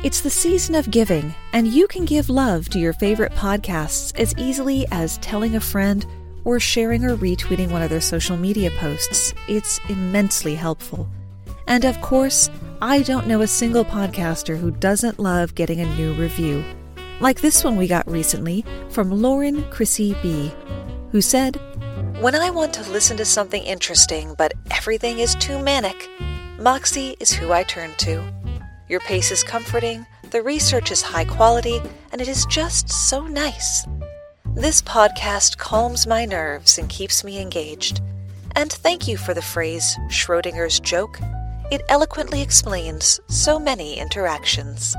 It's 0.02 0.22
the 0.22 0.30
season 0.30 0.74
of 0.74 0.90
giving, 0.90 1.34
and 1.52 1.68
you 1.68 1.86
can 1.86 2.06
give 2.06 2.30
love 2.30 2.70
to 2.70 2.78
your 2.78 2.94
favorite 2.94 3.32
podcasts 3.32 4.18
as 4.18 4.34
easily 4.38 4.86
as 4.90 5.18
telling 5.18 5.56
a 5.56 5.60
friend 5.60 6.06
or 6.44 6.60
sharing 6.60 7.04
or 7.04 7.16
retweeting 7.16 7.70
one 7.70 7.82
of 7.82 7.90
their 7.90 8.00
social 8.00 8.36
media 8.36 8.70
posts. 8.72 9.34
It's 9.48 9.80
immensely 9.88 10.54
helpful. 10.54 11.08
And 11.66 11.84
of 11.84 12.00
course, 12.00 12.50
I 12.82 13.02
don't 13.02 13.26
know 13.26 13.42
a 13.42 13.46
single 13.46 13.84
podcaster 13.84 14.58
who 14.58 14.70
doesn't 14.70 15.18
love 15.18 15.54
getting 15.54 15.80
a 15.80 15.96
new 15.96 16.12
review. 16.14 16.64
Like 17.20 17.40
this 17.40 17.62
one 17.62 17.76
we 17.76 17.86
got 17.86 18.10
recently 18.10 18.64
from 18.88 19.10
Lauren 19.10 19.62
Chrissy 19.70 20.16
B, 20.22 20.50
who 21.12 21.20
said, 21.20 21.60
When 22.20 22.34
I 22.34 22.50
want 22.50 22.72
to 22.74 22.90
listen 22.90 23.16
to 23.18 23.24
something 23.24 23.62
interesting 23.62 24.34
but 24.38 24.54
everything 24.70 25.18
is 25.18 25.34
too 25.34 25.62
manic, 25.62 26.08
Moxie 26.58 27.16
is 27.20 27.30
who 27.30 27.52
I 27.52 27.62
turn 27.62 27.92
to. 27.98 28.24
Your 28.88 29.00
pace 29.00 29.30
is 29.30 29.44
comforting, 29.44 30.06
the 30.30 30.42
research 30.42 30.90
is 30.90 31.02
high 31.02 31.24
quality, 31.24 31.80
and 32.12 32.20
it 32.20 32.28
is 32.28 32.46
just 32.46 32.88
so 32.88 33.26
nice. 33.26 33.86
This 34.60 34.82
podcast 34.82 35.56
calms 35.56 36.06
my 36.06 36.26
nerves 36.26 36.76
and 36.76 36.86
keeps 36.86 37.24
me 37.24 37.40
engaged. 37.40 38.02
And 38.56 38.70
thank 38.70 39.08
you 39.08 39.16
for 39.16 39.32
the 39.32 39.40
phrase 39.40 39.96
Schrodinger's 40.10 40.78
joke. 40.78 41.18
It 41.72 41.80
eloquently 41.88 42.42
explains 42.42 43.18
so 43.28 43.58
many 43.58 43.98
interactions. 43.98 44.94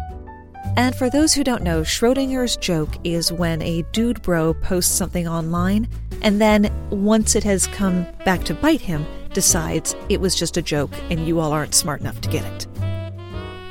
And 0.77 0.95
for 0.95 1.11
those 1.11 1.35
who 1.35 1.43
don't 1.43 1.61
know, 1.61 1.81
Schrodinger's 1.81 2.57
joke 2.57 2.89
is 3.03 3.31
when 3.31 3.61
a 3.61 3.83
dude 3.91 4.23
bro 4.23 4.55
posts 4.55 4.95
something 4.95 5.27
online 5.27 5.87
and 6.23 6.41
then, 6.41 6.73
once 6.89 7.35
it 7.35 7.43
has 7.43 7.67
come 7.67 8.07
back 8.25 8.43
to 8.45 8.55
bite 8.55 8.81
him, 8.81 9.05
decides 9.31 9.95
it 10.09 10.19
was 10.19 10.33
just 10.33 10.57
a 10.57 10.63
joke 10.63 10.91
and 11.11 11.27
you 11.27 11.39
all 11.39 11.51
aren't 11.51 11.75
smart 11.75 12.01
enough 12.01 12.19
to 12.21 12.29
get 12.29 12.45
it. 12.45 12.67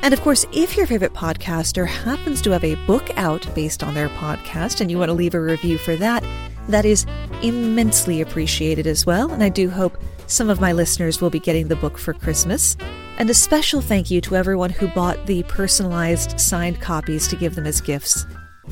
And 0.03 0.13
of 0.13 0.21
course, 0.21 0.45
if 0.51 0.75
your 0.75 0.87
favorite 0.87 1.13
podcaster 1.13 1.85
happens 1.87 2.41
to 2.41 2.51
have 2.51 2.63
a 2.63 2.75
book 2.85 3.09
out 3.17 3.47
based 3.53 3.83
on 3.83 3.93
their 3.93 4.09
podcast 4.09 4.81
and 4.81 4.89
you 4.89 4.97
want 4.97 5.09
to 5.09 5.13
leave 5.13 5.35
a 5.35 5.39
review 5.39 5.77
for 5.77 5.95
that, 5.97 6.23
that 6.69 6.85
is 6.85 7.05
immensely 7.43 8.21
appreciated 8.21 8.87
as 8.87 9.05
well. 9.05 9.31
And 9.31 9.43
I 9.43 9.49
do 9.49 9.69
hope 9.69 9.97
some 10.27 10.49
of 10.49 10.61
my 10.61 10.71
listeners 10.71 11.21
will 11.21 11.29
be 11.29 11.39
getting 11.39 11.67
the 11.67 11.75
book 11.75 11.97
for 11.97 12.13
Christmas. 12.13 12.77
And 13.17 13.29
a 13.29 13.33
special 13.33 13.81
thank 13.81 14.09
you 14.09 14.21
to 14.21 14.35
everyone 14.35 14.71
who 14.71 14.87
bought 14.87 15.27
the 15.27 15.43
personalized 15.43 16.39
signed 16.39 16.81
copies 16.81 17.27
to 17.27 17.35
give 17.35 17.55
them 17.55 17.67
as 17.67 17.81
gifts. 17.81 18.25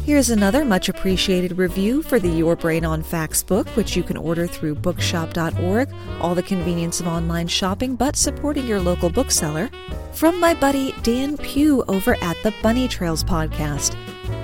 Here's 0.06 0.32
another 0.32 0.66
much 0.66 0.90
appreciated 0.90 1.58
review 1.58 2.02
for 2.02 2.20
the 2.20 2.30
Your 2.30 2.56
Brain 2.56 2.84
on 2.84 3.04
Facts 3.04 3.44
book, 3.44 3.68
which 3.76 3.96
you 3.96 4.02
can 4.02 4.18
order 4.18 4.48
through 4.48 4.76
bookshop.org, 4.76 5.90
all 6.20 6.34
the 6.34 6.42
convenience 6.42 7.00
of 7.00 7.06
online 7.06 7.48
shopping, 7.48 7.96
but 7.96 8.16
supporting 8.16 8.66
your 8.66 8.80
local 8.80 9.12
bookseller. 9.12 9.70
From 10.14 10.40
my 10.40 10.56
buddy 10.56 10.96
Dan 11.04 11.38
Pugh 11.38 11.84
over 11.88 12.16
at 12.24 12.36
the 12.42 12.54
Bunny 12.64 12.88
Trails 12.88 13.24
podcast. 13.24 13.96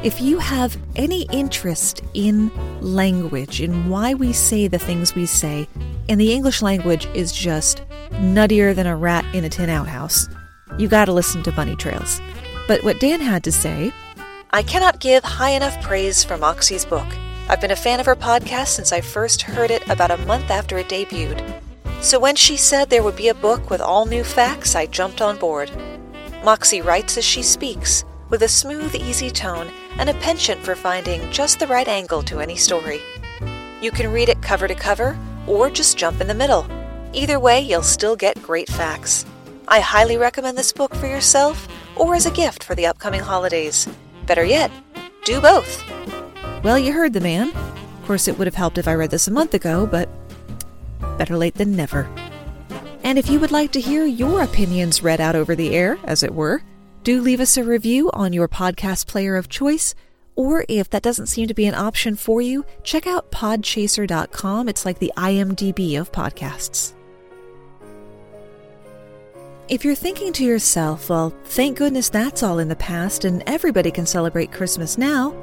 If 0.03 0.21
you 0.21 0.37
have 0.37 0.77
any 0.95 1.23
interest 1.31 2.03
in 2.13 2.51
language, 2.81 3.59
in 3.59 3.89
why 3.89 4.13
we 4.13 4.33
say 4.33 4.67
the 4.67 4.77
things 4.77 5.15
we 5.15 5.25
say, 5.25 5.67
and 6.09 6.21
the 6.21 6.31
English 6.31 6.61
language 6.61 7.07
is 7.15 7.31
just 7.31 7.81
nuttier 8.11 8.75
than 8.75 8.85
a 8.85 8.95
rat 8.95 9.25
in 9.33 9.43
a 9.43 9.49
tin 9.49 9.69
outhouse, 9.69 10.27
you 10.77 10.87
gotta 10.87 11.11
listen 11.11 11.41
to 11.41 11.51
Bunny 11.51 11.75
Trails. 11.75 12.21
But 12.67 12.83
what 12.83 12.99
Dan 12.99 13.19
had 13.19 13.43
to 13.45 13.51
say 13.51 13.91
I 14.55 14.63
cannot 14.63 15.01
give 15.01 15.21
high 15.25 15.49
enough 15.49 15.81
praise 15.81 16.23
for 16.23 16.37
Moxie's 16.37 16.85
book. 16.85 17.05
I've 17.49 17.59
been 17.59 17.71
a 17.71 17.75
fan 17.75 17.99
of 17.99 18.05
her 18.05 18.15
podcast 18.15 18.67
since 18.67 18.93
I 18.93 19.01
first 19.01 19.41
heard 19.41 19.69
it 19.69 19.85
about 19.89 20.11
a 20.11 20.25
month 20.25 20.49
after 20.49 20.77
it 20.77 20.87
debuted. 20.87 21.61
So 21.99 22.17
when 22.17 22.37
she 22.37 22.55
said 22.55 22.89
there 22.89 23.03
would 23.03 23.17
be 23.17 23.27
a 23.27 23.33
book 23.33 23.69
with 23.69 23.81
all 23.81 24.05
new 24.05 24.23
facts, 24.23 24.73
I 24.73 24.85
jumped 24.85 25.19
on 25.19 25.35
board. 25.35 25.69
Moxie 26.41 26.79
writes 26.79 27.17
as 27.17 27.25
she 27.25 27.41
speaks, 27.41 28.05
with 28.29 28.43
a 28.43 28.47
smooth, 28.47 28.95
easy 28.95 29.29
tone 29.29 29.69
and 29.97 30.09
a 30.09 30.13
penchant 30.21 30.61
for 30.61 30.73
finding 30.73 31.29
just 31.33 31.59
the 31.59 31.67
right 31.67 31.89
angle 31.89 32.23
to 32.23 32.39
any 32.39 32.55
story. 32.55 33.01
You 33.81 33.91
can 33.91 34.09
read 34.09 34.29
it 34.29 34.41
cover 34.41 34.69
to 34.69 34.75
cover 34.75 35.19
or 35.47 35.69
just 35.69 35.97
jump 35.97 36.21
in 36.21 36.27
the 36.27 36.33
middle. 36.33 36.65
Either 37.11 37.41
way, 37.41 37.59
you'll 37.59 37.83
still 37.83 38.15
get 38.15 38.41
great 38.41 38.69
facts. 38.69 39.25
I 39.67 39.81
highly 39.81 40.15
recommend 40.15 40.57
this 40.57 40.71
book 40.71 40.95
for 40.95 41.07
yourself 41.07 41.67
or 41.97 42.15
as 42.15 42.25
a 42.25 42.31
gift 42.31 42.63
for 42.63 42.73
the 42.73 42.85
upcoming 42.85 43.19
holidays. 43.19 43.85
Better 44.25 44.43
yet, 44.43 44.71
do 45.23 45.39
both. 45.39 45.83
Well, 46.63 46.79
you 46.79 46.93
heard 46.93 47.13
the 47.13 47.21
man. 47.21 47.49
Of 47.49 48.05
course, 48.07 48.27
it 48.27 48.37
would 48.37 48.47
have 48.47 48.55
helped 48.55 48.77
if 48.77 48.87
I 48.87 48.95
read 48.95 49.11
this 49.11 49.27
a 49.27 49.31
month 49.31 49.53
ago, 49.53 49.85
but 49.85 50.09
better 51.17 51.37
late 51.37 51.55
than 51.55 51.75
never. 51.75 52.09
And 53.03 53.19
if 53.19 53.29
you 53.29 53.39
would 53.39 53.51
like 53.51 53.71
to 53.73 53.79
hear 53.79 54.03
your 54.03 54.41
opinions 54.41 55.03
read 55.03 55.21
out 55.21 55.35
over 55.35 55.55
the 55.55 55.75
air, 55.75 55.99
as 56.05 56.23
it 56.23 56.33
were, 56.33 56.63
do 57.03 57.21
leave 57.21 57.39
us 57.39 57.55
a 57.55 57.63
review 57.63 58.09
on 58.13 58.33
your 58.33 58.47
podcast 58.47 59.05
player 59.05 59.35
of 59.35 59.47
choice. 59.47 59.93
Or 60.35 60.65
if 60.67 60.89
that 60.89 61.03
doesn't 61.03 61.27
seem 61.27 61.47
to 61.47 61.53
be 61.53 61.67
an 61.67 61.75
option 61.75 62.15
for 62.15 62.41
you, 62.41 62.65
check 62.81 63.05
out 63.05 63.31
podchaser.com. 63.31 64.67
It's 64.67 64.85
like 64.85 64.97
the 64.97 65.13
IMDb 65.15 65.99
of 65.99 66.11
podcasts. 66.11 66.94
If 69.67 69.83
you're 69.83 69.95
thinking 69.95 70.31
to 70.33 70.45
yourself, 70.45 71.09
well, 71.09 71.33
thank 71.45 71.79
goodness 71.79 72.09
that's 72.09 72.43
all 72.43 72.59
in 72.59 72.67
the 72.67 72.75
past 72.75 73.25
and 73.25 73.41
everybody 73.47 73.89
can 73.89 74.05
celebrate 74.05 74.51
Christmas 74.51 74.95
now, 74.95 75.35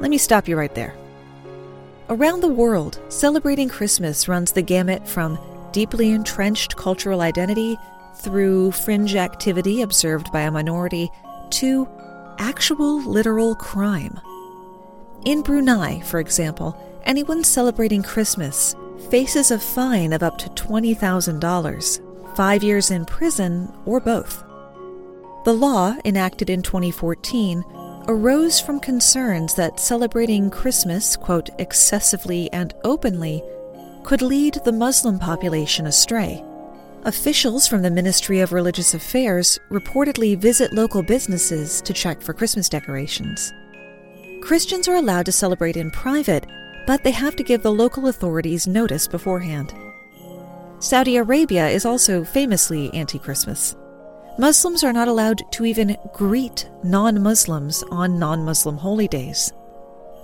let 0.00 0.10
me 0.10 0.18
stop 0.18 0.48
you 0.48 0.58
right 0.58 0.74
there. 0.74 0.92
Around 2.08 2.40
the 2.40 2.48
world, 2.48 3.00
celebrating 3.10 3.68
Christmas 3.68 4.26
runs 4.26 4.50
the 4.50 4.60
gamut 4.60 5.06
from 5.06 5.38
deeply 5.70 6.10
entrenched 6.10 6.74
cultural 6.74 7.20
identity 7.20 7.76
through 8.16 8.72
fringe 8.72 9.14
activity 9.14 9.82
observed 9.82 10.32
by 10.32 10.40
a 10.40 10.50
minority 10.50 11.08
to 11.50 11.88
actual 12.38 13.02
literal 13.02 13.54
crime. 13.54 14.18
In 15.26 15.42
Brunei, 15.42 16.00
for 16.00 16.18
example, 16.18 16.76
anyone 17.04 17.44
celebrating 17.44 18.02
Christmas 18.02 18.74
faces 19.10 19.52
a 19.52 19.60
fine 19.60 20.12
of 20.12 20.24
up 20.24 20.38
to 20.38 20.50
$20,000 20.50 22.03
five 22.36 22.62
years 22.62 22.90
in 22.90 23.04
prison, 23.04 23.72
or 23.84 24.00
both. 24.00 24.44
The 25.44 25.52
law, 25.52 25.96
enacted 26.04 26.50
in 26.50 26.62
2014, 26.62 27.64
arose 28.08 28.60
from 28.60 28.80
concerns 28.80 29.54
that 29.54 29.80
celebrating 29.80 30.50
Christmas, 30.50 31.16
quote, 31.16 31.50
excessively 31.58 32.50
and 32.52 32.74
openly, 32.84 33.42
could 34.02 34.22
lead 34.22 34.54
the 34.64 34.72
Muslim 34.72 35.18
population 35.18 35.86
astray. 35.86 36.42
Officials 37.04 37.66
from 37.66 37.82
the 37.82 37.90
Ministry 37.90 38.40
of 38.40 38.52
Religious 38.52 38.94
Affairs 38.94 39.58
reportedly 39.70 40.38
visit 40.38 40.72
local 40.72 41.02
businesses 41.02 41.82
to 41.82 41.92
check 41.92 42.22
for 42.22 42.32
Christmas 42.32 42.68
decorations. 42.68 43.52
Christians 44.40 44.88
are 44.88 44.96
allowed 44.96 45.26
to 45.26 45.32
celebrate 45.32 45.76
in 45.76 45.90
private, 45.90 46.46
but 46.86 47.04
they 47.04 47.10
have 47.10 47.36
to 47.36 47.42
give 47.42 47.62
the 47.62 47.72
local 47.72 48.08
authorities 48.08 48.66
notice 48.66 49.06
beforehand. 49.06 49.74
Saudi 50.78 51.16
Arabia 51.16 51.68
is 51.68 51.86
also 51.86 52.24
famously 52.24 52.92
anti 52.92 53.18
Christmas. 53.18 53.76
Muslims 54.38 54.82
are 54.82 54.92
not 54.92 55.08
allowed 55.08 55.40
to 55.52 55.64
even 55.64 55.96
greet 56.12 56.68
non 56.82 57.22
Muslims 57.22 57.84
on 57.90 58.18
non 58.18 58.44
Muslim 58.44 58.76
holy 58.76 59.08
days. 59.08 59.52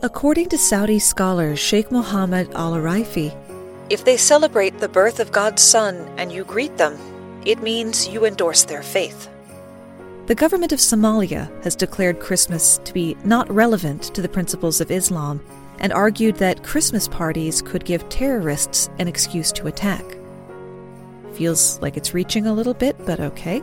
According 0.02 0.48
to 0.48 0.58
Saudi 0.58 0.98
scholar 0.98 1.54
Sheikh 1.56 1.92
Mohammed 1.92 2.52
Al 2.54 2.72
Araifi, 2.72 3.34
if 3.88 4.04
they 4.04 4.16
celebrate 4.16 4.78
the 4.78 4.88
birth 4.88 5.20
of 5.20 5.32
God's 5.32 5.62
Son 5.62 5.96
and 6.16 6.32
you 6.32 6.44
greet 6.44 6.76
them, 6.76 6.98
it 7.46 7.62
means 7.62 8.08
you 8.08 8.24
endorse 8.24 8.64
their 8.64 8.82
faith. 8.82 9.28
The 10.26 10.34
government 10.34 10.72
of 10.72 10.78
Somalia 10.78 11.50
has 11.64 11.74
declared 11.74 12.20
Christmas 12.20 12.78
to 12.84 12.92
be 12.92 13.16
not 13.24 13.50
relevant 13.50 14.02
to 14.14 14.22
the 14.22 14.28
principles 14.28 14.80
of 14.80 14.90
Islam 14.90 15.40
and 15.78 15.92
argued 15.92 16.36
that 16.36 16.62
Christmas 16.62 17.08
parties 17.08 17.62
could 17.62 17.84
give 17.84 18.08
terrorists 18.08 18.90
an 18.98 19.08
excuse 19.08 19.50
to 19.52 19.66
attack. 19.66 20.04
Feels 21.40 21.80
like 21.80 21.96
it's 21.96 22.12
reaching 22.12 22.46
a 22.46 22.52
little 22.52 22.74
bit, 22.74 22.94
but 23.06 23.18
okay. 23.18 23.62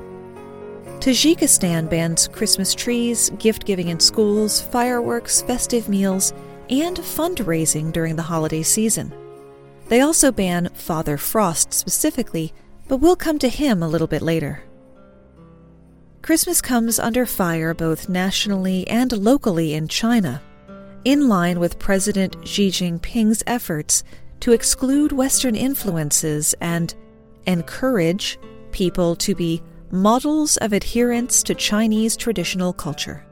Tajikistan 0.98 1.88
bans 1.88 2.28
Christmas 2.28 2.74
trees, 2.74 3.30
gift 3.38 3.66
giving 3.66 3.90
in 3.90 4.00
schools, 4.00 4.60
fireworks, 4.60 5.44
festive 5.44 5.88
meals, 5.88 6.34
and 6.72 6.98
fundraising 6.98 7.94
during 7.94 8.16
the 8.16 8.24
holiday 8.24 8.64
season. 8.64 9.14
They 9.90 10.02
also 10.02 10.32
ban 10.32 10.70
Father 10.74 11.18
Frost 11.18 11.72
specifically, 11.72 12.52
but 12.88 12.98
we'll 12.98 13.16
come 13.16 13.38
to 13.38 13.48
him 13.48 13.84
a 13.84 13.88
little 13.88 14.08
bit 14.08 14.24
later. 14.24 14.64
Christmas 16.24 16.62
comes 16.62 16.98
under 16.98 17.28
fire 17.28 17.76
both 17.76 18.10
nationally 18.10 18.88
and 18.88 19.12
locally 19.12 19.76
in 19.76 19.88
China, 19.88 20.42
in 21.06 21.28
line 21.28 21.60
with 21.60 21.78
President 21.78 22.38
Xi 22.44 22.70
Jinping's 22.72 23.44
efforts 23.46 24.04
to 24.40 24.52
exclude 24.52 25.12
Western 25.12 25.56
influences 25.56 26.56
and 26.60 26.96
encourage 27.48 28.38
people 28.72 29.16
to 29.16 29.34
be 29.34 29.64
models 29.90 30.58
of 30.58 30.74
adherence 30.74 31.42
to 31.44 31.56
Chinese 31.56 32.16
traditional 32.18 32.74
culture. 32.74 33.26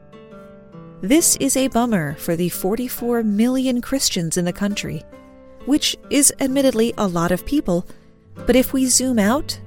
This 1.02 1.36
is 1.36 1.56
a 1.56 1.68
bummer 1.68 2.14
for 2.16 2.34
the 2.34 2.48
44 2.48 3.22
million 3.22 3.82
Christians 3.82 4.36
in 4.38 4.46
the 4.46 4.52
country, 4.52 5.02
which 5.66 5.96
is 6.10 6.32
admittedly 6.40 6.94
a 6.96 7.06
lot 7.06 7.30
of 7.30 7.44
people, 7.44 7.86
but 8.46 8.56
if 8.56 8.72
we 8.72 8.86
zoom 8.86 9.18
out, 9.18 9.60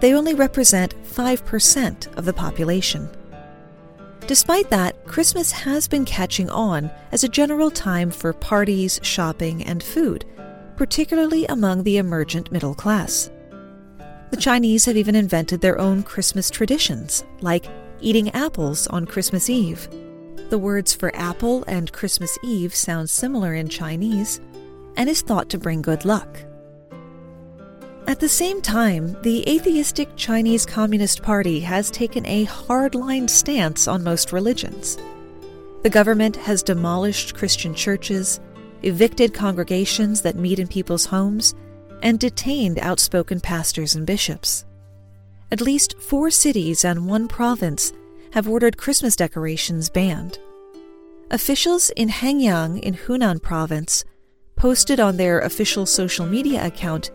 they 0.00 0.14
only 0.14 0.34
represent 0.34 0.94
5% 1.02 2.16
of 2.16 2.24
the 2.24 2.32
population. 2.32 3.10
Despite 4.28 4.70
that, 4.70 5.06
Christmas 5.06 5.50
has 5.50 5.88
been 5.88 6.04
catching 6.04 6.48
on 6.50 6.90
as 7.12 7.24
a 7.24 7.28
general 7.28 7.70
time 7.70 8.10
for 8.10 8.32
parties, 8.32 9.00
shopping, 9.02 9.64
and 9.64 9.82
food, 9.82 10.24
particularly 10.76 11.46
among 11.46 11.82
the 11.82 11.96
emergent 11.96 12.52
middle 12.52 12.74
class. 12.74 13.30
The 14.30 14.36
Chinese 14.36 14.84
have 14.84 14.96
even 14.96 15.14
invented 15.14 15.60
their 15.60 15.78
own 15.80 16.02
Christmas 16.02 16.50
traditions, 16.50 17.24
like 17.40 17.66
eating 18.00 18.30
apples 18.30 18.86
on 18.88 19.06
Christmas 19.06 19.48
Eve. 19.48 19.88
The 20.50 20.58
words 20.58 20.94
for 20.94 21.14
apple 21.16 21.64
and 21.66 21.92
Christmas 21.92 22.38
Eve 22.42 22.74
sound 22.74 23.08
similar 23.08 23.54
in 23.54 23.68
Chinese 23.68 24.40
and 24.96 25.08
is 25.08 25.22
thought 25.22 25.48
to 25.50 25.58
bring 25.58 25.80
good 25.80 26.04
luck. 26.04 26.44
At 28.06 28.20
the 28.20 28.28
same 28.28 28.62
time, 28.62 29.16
the 29.22 29.48
atheistic 29.48 30.08
Chinese 30.16 30.64
Communist 30.64 31.22
Party 31.22 31.60
has 31.60 31.90
taken 31.90 32.24
a 32.26 32.46
hardline 32.46 33.28
stance 33.28 33.86
on 33.86 34.02
most 34.02 34.32
religions. 34.32 34.96
The 35.82 35.90
government 35.90 36.36
has 36.36 36.62
demolished 36.62 37.34
Christian 37.34 37.74
churches, 37.74 38.40
evicted 38.82 39.34
congregations 39.34 40.22
that 40.22 40.36
meet 40.36 40.58
in 40.58 40.68
people's 40.68 41.04
homes, 41.06 41.54
and 42.02 42.18
detained 42.18 42.78
outspoken 42.78 43.40
pastors 43.40 43.94
and 43.94 44.06
bishops. 44.06 44.64
At 45.50 45.60
least 45.60 45.98
four 45.98 46.30
cities 46.30 46.84
and 46.84 47.06
one 47.06 47.28
province 47.28 47.92
have 48.32 48.48
ordered 48.48 48.76
Christmas 48.76 49.16
decorations 49.16 49.88
banned. 49.88 50.38
Officials 51.30 51.90
in 51.90 52.08
Hengyang 52.08 52.80
in 52.80 52.94
Hunan 52.94 53.42
province 53.42 54.04
posted 54.56 55.00
on 55.00 55.16
their 55.16 55.40
official 55.40 55.86
social 55.86 56.26
media 56.26 56.66
account 56.66 57.10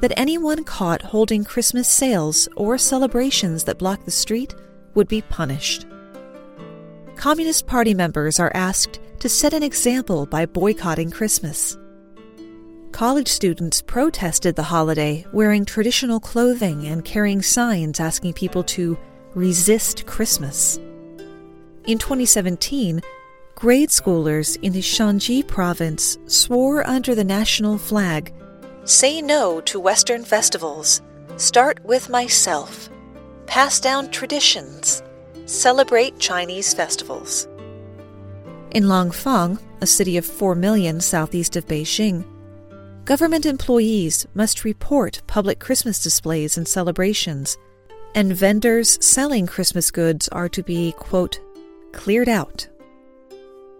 that 0.00 0.18
anyone 0.18 0.64
caught 0.64 1.02
holding 1.02 1.44
Christmas 1.44 1.88
sales 1.88 2.48
or 2.56 2.78
celebrations 2.78 3.64
that 3.64 3.78
block 3.78 4.04
the 4.04 4.10
street 4.10 4.54
would 4.94 5.08
be 5.08 5.22
punished. 5.22 5.86
Communist 7.16 7.66
Party 7.66 7.92
members 7.92 8.40
are 8.40 8.52
asked 8.54 8.98
to 9.18 9.28
set 9.28 9.52
an 9.52 9.62
example 9.62 10.24
by 10.24 10.46
boycotting 10.46 11.10
Christmas. 11.10 11.76
College 12.92 13.28
students 13.28 13.80
protested 13.80 14.56
the 14.56 14.62
holiday 14.62 15.24
wearing 15.32 15.64
traditional 15.64 16.20
clothing 16.20 16.86
and 16.86 17.04
carrying 17.04 17.40
signs 17.40 18.00
asking 18.00 18.34
people 18.34 18.62
to 18.64 18.98
resist 19.34 20.06
Christmas. 20.06 20.78
In 21.86 21.98
2017, 21.98 23.00
grade 23.54 23.88
schoolers 23.88 24.58
in 24.62 24.72
the 24.72 24.80
Shanxi 24.80 25.46
province 25.46 26.18
swore 26.26 26.86
under 26.86 27.14
the 27.14 27.24
national 27.24 27.78
flag 27.78 28.34
Say 28.84 29.22
no 29.22 29.60
to 29.62 29.78
Western 29.78 30.24
festivals. 30.24 31.00
Start 31.36 31.78
with 31.84 32.08
myself. 32.08 32.90
Pass 33.46 33.78
down 33.78 34.10
traditions. 34.10 35.02
Celebrate 35.46 36.18
Chinese 36.18 36.74
festivals. 36.74 37.46
In 38.72 38.84
Langfang, 38.84 39.60
a 39.80 39.86
city 39.86 40.16
of 40.16 40.24
4 40.24 40.54
million 40.54 41.00
southeast 41.00 41.56
of 41.56 41.66
Beijing, 41.66 42.24
government 43.10 43.44
employees 43.44 44.24
must 44.34 44.64
report 44.64 45.20
public 45.26 45.58
Christmas 45.58 46.00
displays 46.00 46.56
and 46.56 46.68
celebrations, 46.68 47.58
and 48.14 48.32
vendors 48.32 49.04
selling 49.04 49.48
Christmas 49.48 49.90
goods 49.90 50.28
are 50.28 50.48
to 50.48 50.62
be, 50.62 50.92
quote, 50.92 51.40
cleared 51.90 52.28
out. 52.28 52.68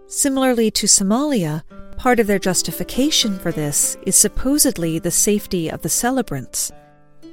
Similarly 0.09 0.73
to 0.73 0.89
Somalia, 0.89 1.63
Part 1.97 2.19
of 2.19 2.27
their 2.27 2.41
justification 2.41 3.39
for 3.39 3.53
this 3.53 3.97
is 4.05 4.17
supposedly 4.17 4.99
the 4.99 5.13
safety 5.13 5.69
of 5.69 5.83
the 5.83 5.89
celebrants, 5.89 6.73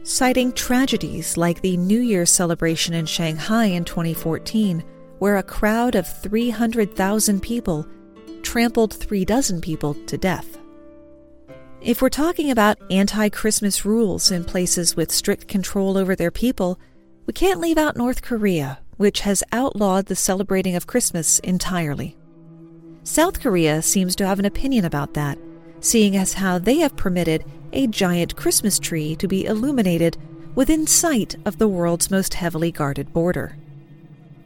citing 0.03 0.51
tragedies 0.51 1.35
like 1.35 1.61
the 1.61 1.77
New 1.77 2.01
Year 2.01 2.27
celebration 2.27 2.93
in 2.93 3.07
Shanghai 3.07 3.65
in 3.65 3.85
2014, 3.85 4.83
where 5.17 5.37
a 5.37 5.41
crowd 5.41 5.95
of 5.95 6.05
300,000 6.21 7.41
people 7.41 7.87
trampled 8.43 8.93
three 8.93 9.25
dozen 9.25 9.61
people 9.61 9.95
to 10.05 10.15
death. 10.15 10.59
If 11.81 12.01
we're 12.01 12.09
talking 12.09 12.49
about 12.49 12.79
anti 12.89 13.29
Christmas 13.29 13.85
rules 13.85 14.31
in 14.31 14.43
places 14.43 14.95
with 14.95 15.11
strict 15.11 15.47
control 15.47 15.95
over 15.95 16.15
their 16.15 16.31
people, 16.31 16.79
we 17.27 17.33
can't 17.33 17.59
leave 17.59 17.77
out 17.77 17.95
North 17.95 18.23
Korea, 18.23 18.79
which 18.97 19.19
has 19.21 19.43
outlawed 19.51 20.07
the 20.07 20.15
celebrating 20.15 20.75
of 20.75 20.87
Christmas 20.87 21.37
entirely. 21.39 22.17
South 23.03 23.39
Korea 23.39 23.83
seems 23.83 24.15
to 24.15 24.25
have 24.25 24.39
an 24.39 24.45
opinion 24.45 24.85
about 24.85 25.13
that, 25.13 25.37
seeing 25.79 26.17
as 26.17 26.33
how 26.33 26.57
they 26.57 26.77
have 26.79 26.97
permitted 26.97 27.45
a 27.71 27.85
giant 27.85 28.35
Christmas 28.35 28.79
tree 28.79 29.15
to 29.15 29.27
be 29.27 29.45
illuminated 29.45 30.17
within 30.55 30.87
sight 30.87 31.35
of 31.45 31.59
the 31.59 31.67
world's 31.67 32.09
most 32.09 32.33
heavily 32.33 32.71
guarded 32.71 33.13
border. 33.13 33.55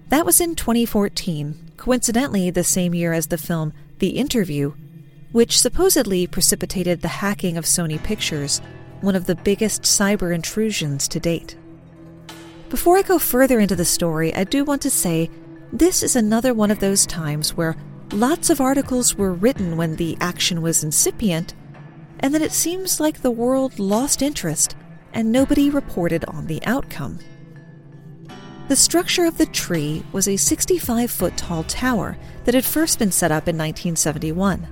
That 0.09 0.25
was 0.25 0.41
in 0.41 0.55
2014, 0.55 1.71
coincidentally 1.77 2.49
the 2.49 2.65
same 2.65 2.93
year 2.93 3.13
as 3.13 3.27
the 3.27 3.37
film 3.37 3.71
The 3.99 4.09
Interview, 4.09 4.73
which 5.31 5.59
supposedly 5.59 6.27
precipitated 6.27 7.01
the 7.01 7.07
hacking 7.07 7.57
of 7.57 7.65
Sony 7.65 8.01
Pictures, 8.01 8.61
one 9.01 9.15
of 9.15 9.25
the 9.25 9.35
biggest 9.35 9.83
cyber 9.83 10.33
intrusions 10.33 11.07
to 11.07 11.19
date. 11.19 11.55
Before 12.69 12.97
I 12.97 13.01
go 13.01 13.19
further 13.19 13.59
into 13.59 13.75
the 13.75 13.85
story, 13.85 14.33
I 14.33 14.43
do 14.43 14.63
want 14.63 14.81
to 14.83 14.89
say 14.89 15.29
this 15.73 16.03
is 16.03 16.15
another 16.15 16.53
one 16.53 16.71
of 16.71 16.79
those 16.79 17.05
times 17.05 17.55
where 17.55 17.75
Lots 18.13 18.49
of 18.49 18.59
articles 18.59 19.15
were 19.15 19.31
written 19.31 19.77
when 19.77 19.95
the 19.95 20.17
action 20.19 20.61
was 20.61 20.83
incipient, 20.83 21.53
and 22.19 22.33
then 22.33 22.41
it 22.41 22.51
seems 22.51 22.99
like 22.99 23.21
the 23.21 23.31
world 23.31 23.79
lost 23.79 24.21
interest 24.21 24.75
and 25.13 25.31
nobody 25.31 25.69
reported 25.69 26.25
on 26.25 26.47
the 26.47 26.61
outcome. 26.65 27.19
The 28.67 28.75
structure 28.75 29.23
of 29.23 29.37
the 29.37 29.45
tree 29.45 30.03
was 30.11 30.27
a 30.27 30.35
65 30.35 31.09
foot 31.09 31.37
tall 31.37 31.63
tower 31.63 32.17
that 32.43 32.53
had 32.53 32.65
first 32.65 32.99
been 32.99 33.13
set 33.13 33.31
up 33.31 33.47
in 33.47 33.55
1971. 33.55 34.67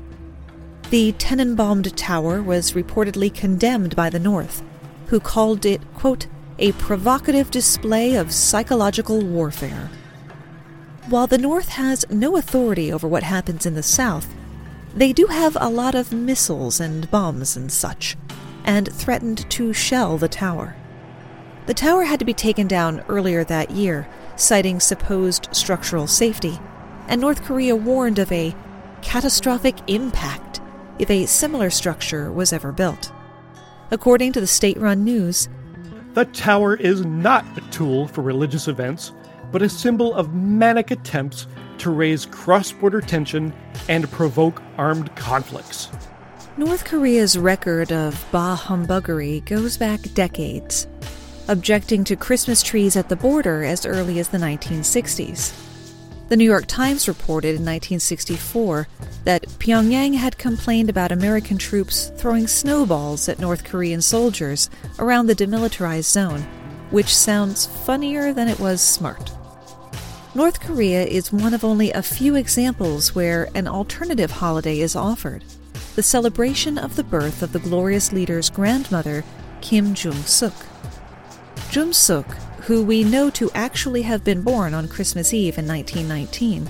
The 0.89 1.11
Tenenbaum 1.13 1.83
Tower 1.95 2.41
was 2.41 2.71
reportedly 2.71 3.31
condemned 3.31 3.95
by 3.95 4.09
the 4.09 4.17
North, 4.17 4.63
who 5.09 5.19
called 5.19 5.63
it, 5.63 5.81
quote, 5.93 6.25
a 6.57 6.71
provocative 6.71 7.51
display 7.51 8.15
of 8.15 8.33
psychological 8.33 9.21
warfare. 9.21 9.91
While 11.07 11.27
the 11.27 11.37
North 11.37 11.69
has 11.69 12.09
no 12.09 12.37
authority 12.37 12.91
over 12.91 13.07
what 13.07 13.21
happens 13.21 13.67
in 13.67 13.75
the 13.75 13.83
South, 13.83 14.33
they 14.95 15.13
do 15.13 15.27
have 15.27 15.55
a 15.61 15.69
lot 15.69 15.93
of 15.93 16.11
missiles 16.11 16.79
and 16.79 17.09
bombs 17.11 17.55
and 17.55 17.71
such, 17.71 18.17
and 18.63 18.91
threatened 18.91 19.47
to 19.51 19.73
shell 19.73 20.17
the 20.17 20.27
tower. 20.27 20.75
The 21.67 21.75
tower 21.75 22.05
had 22.05 22.17
to 22.17 22.25
be 22.25 22.33
taken 22.33 22.67
down 22.67 23.03
earlier 23.07 23.43
that 23.43 23.69
year, 23.69 24.07
citing 24.35 24.79
supposed 24.79 25.49
structural 25.51 26.07
safety, 26.07 26.59
and 27.07 27.21
North 27.21 27.43
Korea 27.43 27.75
warned 27.75 28.17
of 28.17 28.31
a 28.31 28.55
catastrophic 29.03 29.75
impact 29.85 30.48
if 30.99 31.09
a 31.09 31.25
similar 31.25 31.69
structure 31.69 32.31
was 32.31 32.53
ever 32.53 32.71
built. 32.71 33.11
According 33.91 34.33
to 34.33 34.41
the 34.41 34.47
state 34.47 34.77
run 34.77 35.03
news, 35.03 35.49
the 36.13 36.25
tower 36.25 36.75
is 36.75 37.05
not 37.05 37.45
a 37.57 37.61
tool 37.71 38.07
for 38.07 38.21
religious 38.21 38.67
events 38.67 39.13
but 39.51 39.61
a 39.61 39.69
symbol 39.69 40.13
of 40.13 40.33
manic 40.33 40.91
attempts 40.91 41.47
to 41.79 41.89
raise 41.89 42.25
cross 42.25 42.71
border 42.71 43.01
tension 43.01 43.53
and 43.87 44.09
provoke 44.11 44.61
armed 44.77 45.13
conflicts. 45.15 45.89
North 46.57 46.85
Korea's 46.85 47.37
record 47.37 47.91
of 47.91 48.25
bah 48.31 48.57
humbuggery 48.57 49.45
goes 49.45 49.77
back 49.77 50.01
decades, 50.13 50.87
objecting 51.47 52.03
to 52.03 52.15
Christmas 52.15 52.61
trees 52.61 52.95
at 52.95 53.07
the 53.09 53.15
border 53.15 53.63
as 53.63 53.85
early 53.85 54.19
as 54.19 54.29
the 54.29 54.37
1960s. 54.37 55.68
The 56.29 56.37
New 56.37 56.45
York 56.45 56.67
Times 56.67 57.07
reported 57.07 57.55
in 57.55 57.65
1964 57.65 58.87
that 59.23 59.47
Pyongyang 59.57 60.13
had 60.13 60.37
complained 60.37 60.87
about 60.87 61.11
American 61.11 61.57
troops 61.57 62.11
throwing 62.17 62.45
snowballs 62.45 63.27
at 63.27 63.39
North 63.39 63.63
Korean 63.63 63.99
soldiers 63.99 64.69
around 64.99 65.25
the 65.25 65.35
demilitarized 65.35 66.03
zone, 66.03 66.41
which 66.91 67.15
sounds 67.15 67.65
funnier 67.65 68.31
than 68.31 68.47
it 68.47 68.59
was 68.59 68.79
smart. 68.79 69.31
North 70.35 70.59
Korea 70.59 71.03
is 71.03 71.33
one 71.33 71.55
of 71.55 71.63
only 71.63 71.91
a 71.91 72.03
few 72.03 72.35
examples 72.35 73.15
where 73.15 73.49
an 73.55 73.67
alternative 73.67 74.29
holiday 74.29 74.79
is 74.81 74.95
offered 74.95 75.43
the 75.95 76.03
celebration 76.03 76.77
of 76.77 76.95
the 76.95 77.03
birth 77.03 77.41
of 77.41 77.53
the 77.53 77.59
glorious 77.59 78.13
leader's 78.13 78.51
grandmother, 78.51 79.23
Kim 79.61 79.95
Jong 79.95 80.13
Suk. 80.13 80.53
Jung 81.71 81.91
Suk, 81.91 82.27
who 82.69 82.83
we 82.83 83.03
know 83.03 83.31
to 83.31 83.49
actually 83.55 84.03
have 84.03 84.23
been 84.23 84.43
born 84.43 84.75
on 84.75 84.87
Christmas 84.87 85.33
Eve 85.33 85.57
in 85.57 85.67
1919, 85.67 86.69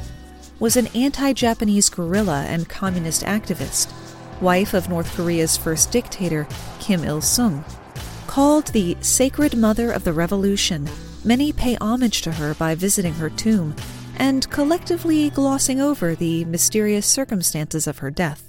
was 0.58 0.78
an 0.78 0.88
anti 0.96 1.34
Japanese 1.34 1.90
guerrilla 1.90 2.46
and 2.48 2.70
communist 2.70 3.22
activist, 3.24 3.92
wife 4.40 4.74
of 4.74 4.88
North 4.88 5.14
Korea's 5.14 5.58
first 5.58 5.92
dictator, 5.92 6.48
Kim 6.80 7.04
Il 7.04 7.20
sung. 7.20 7.66
Called 8.28 8.68
the 8.68 8.96
Sacred 9.02 9.58
Mother 9.58 9.92
of 9.92 10.06
the 10.06 10.14
Revolution 10.14 10.88
Many 11.26 11.52
pay 11.52 11.76
homage 11.82 12.22
to 12.22 12.32
her 12.32 12.54
by 12.54 12.76
visiting 12.76 13.16
her 13.16 13.30
tomb 13.30 13.76
and 14.16 14.50
collectively 14.50 15.30
glossing 15.30 15.82
over 15.82 16.16
the 16.16 16.46
mysterious 16.46 17.08
circumstances 17.08 17.88
of 17.88 17.98
her 17.98 18.10
death. 18.10 18.49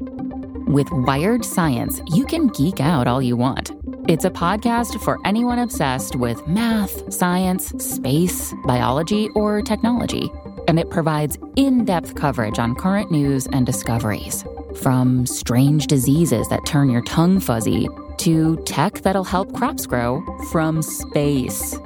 With 0.00 0.90
Wired 0.90 1.44
Science, 1.44 2.00
you 2.06 2.24
can 2.24 2.48
geek 2.48 2.80
out 2.80 3.06
all 3.06 3.20
you 3.20 3.36
want. 3.36 3.72
It's 4.08 4.24
a 4.24 4.30
podcast 4.30 4.98
for 5.02 5.18
anyone 5.26 5.58
obsessed 5.58 6.16
with 6.16 6.46
math, 6.46 7.12
science, 7.12 7.68
space, 7.84 8.54
biology, 8.64 9.28
or 9.34 9.60
technology. 9.60 10.32
And 10.68 10.78
it 10.78 10.88
provides 10.88 11.38
in 11.56 11.84
depth 11.84 12.14
coverage 12.14 12.58
on 12.58 12.74
current 12.74 13.10
news 13.10 13.46
and 13.48 13.66
discoveries. 13.66 14.42
From 14.80 15.26
strange 15.26 15.86
diseases 15.86 16.48
that 16.48 16.64
turn 16.64 16.88
your 16.88 17.02
tongue 17.02 17.38
fuzzy 17.38 17.86
to 18.18 18.56
tech 18.64 19.02
that'll 19.02 19.24
help 19.24 19.52
crops 19.54 19.84
grow 19.84 20.22
from 20.50 20.80
space. 20.80 21.78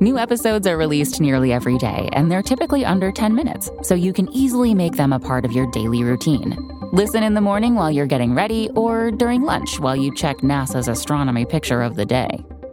New 0.00 0.16
episodes 0.16 0.64
are 0.68 0.76
released 0.76 1.20
nearly 1.20 1.52
every 1.52 1.76
day, 1.76 2.08
and 2.12 2.30
they're 2.30 2.40
typically 2.40 2.84
under 2.84 3.10
10 3.10 3.34
minutes, 3.34 3.68
so 3.82 3.96
you 3.96 4.12
can 4.12 4.28
easily 4.32 4.72
make 4.72 4.96
them 4.96 5.12
a 5.12 5.18
part 5.18 5.44
of 5.44 5.50
your 5.50 5.68
daily 5.72 6.04
routine. 6.04 6.56
Listen 6.92 7.24
in 7.24 7.34
the 7.34 7.40
morning 7.40 7.74
while 7.74 7.90
you're 7.90 8.06
getting 8.06 8.32
ready, 8.32 8.70
or 8.76 9.10
during 9.10 9.42
lunch 9.42 9.80
while 9.80 9.96
you 9.96 10.14
check 10.14 10.36
NASA's 10.36 10.86
astronomy 10.86 11.44
picture 11.44 11.82
of 11.82 11.96
the 11.96 12.06
day. 12.06 12.28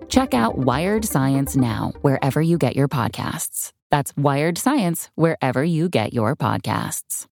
Check 0.08 0.36
out 0.36 0.60
Wired 0.60 1.04
Science 1.04 1.56
now, 1.56 1.94
wherever 2.02 2.44
you 2.44 2.60
get 2.60 2.76
your 2.76 2.88
podcasts. 2.88 3.72
That's 3.90 4.16
Wired 4.16 4.60
Science, 4.60 5.10
wherever 5.16 5.64
you 5.64 5.90
get 5.90 6.14
your 6.14 6.36
podcasts. 6.36 7.26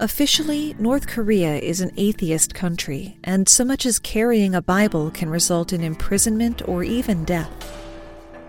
Officially, 0.00 0.74
North 0.78 1.06
Korea 1.06 1.56
is 1.56 1.82
an 1.82 1.92
atheist 1.98 2.54
country, 2.54 3.18
and 3.24 3.46
so 3.46 3.62
much 3.62 3.84
as 3.84 3.98
carrying 3.98 4.54
a 4.54 4.62
Bible 4.62 5.10
can 5.10 5.28
result 5.28 5.74
in 5.74 5.82
imprisonment 5.82 6.66
or 6.66 6.82
even 6.82 7.26
death. 7.26 7.83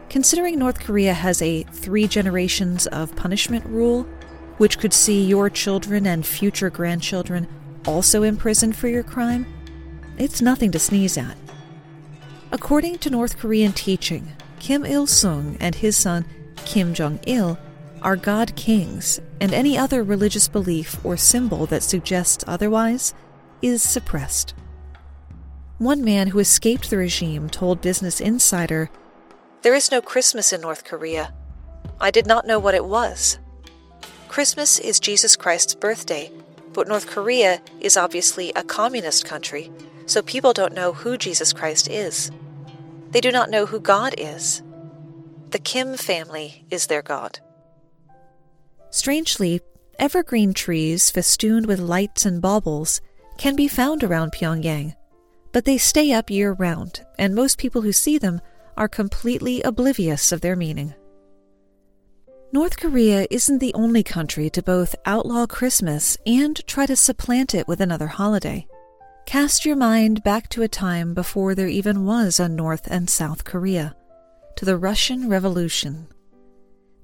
Considering 0.10 0.60
North 0.60 0.80
Korea 0.80 1.14
has 1.14 1.42
a 1.42 1.64
three 1.64 2.08
generations 2.08 2.88
of 2.88 3.16
punishment 3.16 3.66
rule, 3.66 4.04
which 4.58 4.80
could 4.80 4.94
see 4.94 5.24
your 5.24 5.50
children 5.50 6.06
and 6.06 6.26
future 6.26 6.70
grandchildren 6.70 7.48
also 7.86 8.24
imprisoned 8.24 8.76
for 8.76 8.88
your 8.88 9.04
crime, 9.04 9.46
it's 10.18 10.42
nothing 10.42 10.72
to 10.72 10.80
sneeze 10.80 11.18
at. 11.18 11.38
According 12.52 13.00
to 13.00 13.10
North 13.10 13.38
Korean 13.38 13.74
teaching, 13.74 14.32
Kim 14.60 14.86
Il 14.86 15.08
sung 15.08 15.58
and 15.60 15.76
his 15.76 15.98
son 15.98 16.26
Kim 16.66 16.94
Jong 16.94 17.20
il 17.28 17.58
are 18.02 18.16
god 18.16 18.56
kings, 18.56 19.20
and 19.42 19.54
any 19.54 19.78
other 19.78 20.04
religious 20.04 20.48
belief 20.48 21.04
or 21.04 21.18
symbol 21.18 21.66
that 21.66 21.84
suggests 21.84 22.44
otherwise 22.48 23.14
is 23.62 23.82
suppressed. 23.82 24.54
One 25.78 26.04
man 26.04 26.28
who 26.28 26.40
escaped 26.40 26.90
the 26.90 26.98
regime 26.98 27.50
told 27.50 27.82
Business 27.82 28.22
Insider 28.22 28.90
There 29.66 29.74
is 29.74 29.90
no 29.90 30.00
Christmas 30.00 30.54
in 30.54 30.62
North 30.62 30.84
Korea. 30.84 31.34
I 32.00 32.12
did 32.12 32.28
not 32.28 32.46
know 32.46 32.60
what 32.60 32.76
it 32.76 32.86
was. 32.86 33.40
Christmas 34.28 34.78
is 34.78 35.00
Jesus 35.00 35.36
Christ's 35.36 35.74
birthday, 35.74 36.32
but 36.72 36.88
North 36.88 37.08
Korea 37.08 37.60
is 37.82 37.98
obviously 37.98 38.54
a 38.54 38.62
communist 38.62 39.26
country, 39.26 39.72
so 40.06 40.22
people 40.22 40.54
don't 40.54 40.76
know 40.76 40.94
who 40.94 41.18
Jesus 41.18 41.52
Christ 41.52 41.90
is. 41.90 42.30
They 43.10 43.20
do 43.20 43.32
not 43.32 43.50
know 43.50 43.66
who 43.66 43.80
God 43.80 44.14
is. 44.20 44.62
The 45.50 45.58
Kim 45.58 45.98
family 45.98 46.64
is 46.70 46.86
their 46.86 47.02
God. 47.02 47.40
Strangely, 48.92 49.62
evergreen 49.98 50.54
trees 50.54 51.10
festooned 51.10 51.66
with 51.66 51.80
lights 51.80 52.24
and 52.24 52.40
baubles 52.40 53.02
can 53.40 53.56
be 53.56 53.68
found 53.68 54.04
around 54.04 54.32
Pyongyang, 54.32 54.94
but 55.52 55.66
they 55.66 55.80
stay 55.80 56.14
up 56.14 56.30
year 56.30 56.54
round, 56.54 57.04
and 57.18 57.34
most 57.34 57.58
people 57.58 57.82
who 57.82 57.92
see 57.92 58.20
them 58.20 58.42
are 58.78 58.88
completely 58.88 59.62
oblivious 59.62 60.32
of 60.32 60.42
their 60.42 60.56
meaning. 60.56 60.94
North 62.52 62.78
Korea 62.78 63.28
isn't 63.30 63.60
the 63.60 63.74
only 63.74 64.04
country 64.04 64.50
to 64.52 64.64
both 64.64 64.96
outlaw 65.06 65.46
Christmas 65.46 66.18
and 66.26 66.66
try 66.68 66.86
to 66.86 66.96
supplant 66.96 67.54
it 67.54 67.68
with 67.68 67.82
another 67.82 68.08
holiday. 68.08 68.66
Cast 69.26 69.66
your 69.66 69.76
mind 69.76 70.24
back 70.24 70.50
to 70.50 70.62
a 70.62 70.68
time 70.68 71.14
before 71.14 71.56
there 71.56 71.68
even 71.68 72.06
was 72.06 72.40
a 72.40 72.48
North 72.48 72.88
and 72.90 73.10
South 73.10 73.44
Korea, 73.44 73.96
to 74.56 74.66
the 74.66 74.78
Russian 74.78 75.28
Revolution. 75.28 76.08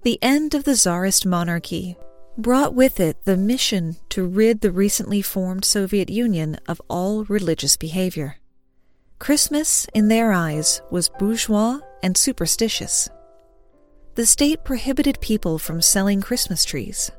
The 0.03 0.19
end 0.21 0.53
of 0.53 0.63
the 0.63 0.75
Tsarist 0.75 1.25
monarchy 1.25 1.97
brought 2.37 2.73
with 2.73 2.99
it 2.99 3.25
the 3.25 3.37
mission 3.37 3.97
to 4.09 4.25
rid 4.25 4.61
the 4.61 4.71
recently 4.71 5.21
formed 5.21 5.65
Soviet 5.65 6.09
Union 6.09 6.57
of 6.67 6.81
all 6.87 7.25
religious 7.25 7.75
behavior. 7.75 8.37
Christmas, 9.21 9.85
in 9.93 10.07
their 10.07 10.31
eyes, 10.31 10.81
was 10.89 11.07
bourgeois 11.07 11.79
and 12.01 12.17
superstitious. 12.17 13.07
The 14.15 14.25
state 14.25 14.63
prohibited 14.63 15.21
people 15.21 15.59
from 15.59 15.79
selling 15.79 16.21
Christmas 16.21 16.65
trees. 16.65 17.11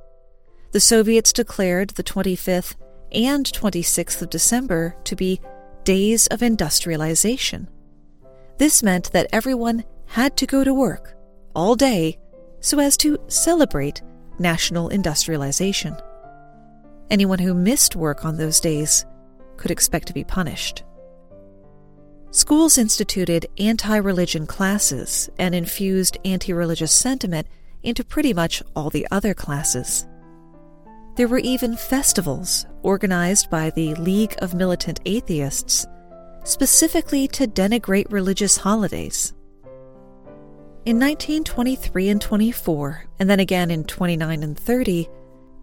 The 0.73 0.81
Soviets 0.81 1.33
declared 1.33 1.91
the 1.91 2.03
25th 2.03 2.75
and 3.13 3.47
26th 3.47 4.21
of 4.21 4.31
December 4.31 4.97
to 5.05 5.15
be 5.15 5.41
days 5.85 6.27
of 6.27 6.43
industrialization. 6.43 7.69
This 8.59 8.83
meant 8.83 9.13
that 9.13 9.29
everyone 9.33 9.85
had 10.07 10.37
to 10.39 10.47
go 10.47 10.65
to 10.65 10.75
work 10.75 11.15
all 11.55 11.77
day 11.77 12.19
so 12.59 12.81
as 12.81 12.97
to 12.97 13.17
celebrate 13.29 14.03
national 14.41 14.89
industrialization. 14.89 15.97
Anyone 17.11 17.39
who 17.39 17.55
missed 17.55 17.95
work 17.95 18.25
on 18.25 18.39
those 18.39 18.59
days 18.59 19.07
could 19.57 19.71
expect 19.71 20.09
to 20.09 20.13
be 20.13 20.25
punished. 20.25 20.83
Schools 22.35 22.79
instituted 22.79 23.45
anti 23.59 23.99
religion 23.99 24.47
classes 24.47 25.29
and 25.39 25.55
infused 25.55 26.17
anti 26.25 26.55
religious 26.55 26.91
sentiment 26.91 27.47
into 27.83 28.03
pretty 28.03 28.33
much 28.33 28.63
all 28.75 28.89
the 28.89 29.07
other 29.11 29.35
classes. 29.35 30.07
There 31.17 31.29
were 31.29 31.41
even 31.41 31.77
festivals 31.77 32.65
organized 32.83 33.51
by 33.51 33.69
the 33.69 33.95
League 33.97 34.35
of 34.39 34.55
Militant 34.55 35.01
Atheists 35.05 35.87
specifically 36.45 37.29
to 37.29 37.47
denigrate 37.47 38.11
religious 38.11 38.57
holidays. 38.57 39.35
In 40.87 40.99
1923 40.99 42.09
and 42.09 42.21
24, 42.21 43.05
and 43.21 43.29
then 43.29 43.41
again 43.41 43.71
in 43.71 43.85
29 43.85 44.43
and 44.43 44.59
30, 44.59 45.07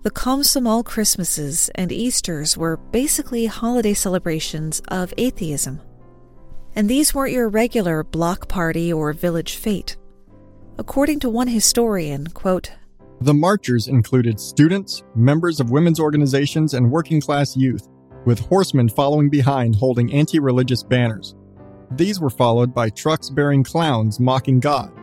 the 0.04 0.12
Komsomol 0.12 0.86
Christmases 0.86 1.72
and 1.74 1.92
Easters 1.92 2.56
were 2.56 2.78
basically 2.78 3.48
holiday 3.48 3.96
celebrations 3.96 4.84
of 4.90 5.16
atheism. 5.18 5.82
And 6.76 6.90
these 6.90 7.14
weren't 7.14 7.34
your 7.34 7.50
regular 7.50 8.04
block 8.04 8.48
party 8.48 8.92
or 8.92 9.14
village 9.14 9.56
fete. 9.56 9.98
According 10.78 11.20
to 11.22 11.30
one 11.30 11.48
historian, 11.48 12.28
quote, 12.28 12.72
the 13.22 13.34
marchers 13.34 13.90
included 13.90 14.40
students, 14.40 15.04
members 15.14 15.60
of 15.60 15.72
women's 15.72 16.00
organizations, 16.00 16.74
and 16.74 16.90
working 16.90 17.20
class 17.20 17.58
youth, 17.58 17.86
with 18.26 18.40
horsemen 18.40 18.88
following 18.88 19.30
behind 19.30 19.76
holding 19.76 20.14
anti 20.14 20.40
religious 20.40 20.84
banners. 20.84 21.36
These 21.92 22.22
were 22.22 22.30
followed 22.30 22.74
by 22.74 22.90
trucks 22.90 23.30
bearing 23.30 23.64
clowns 23.64 24.22
mocking 24.22 24.62
God, 24.62 24.94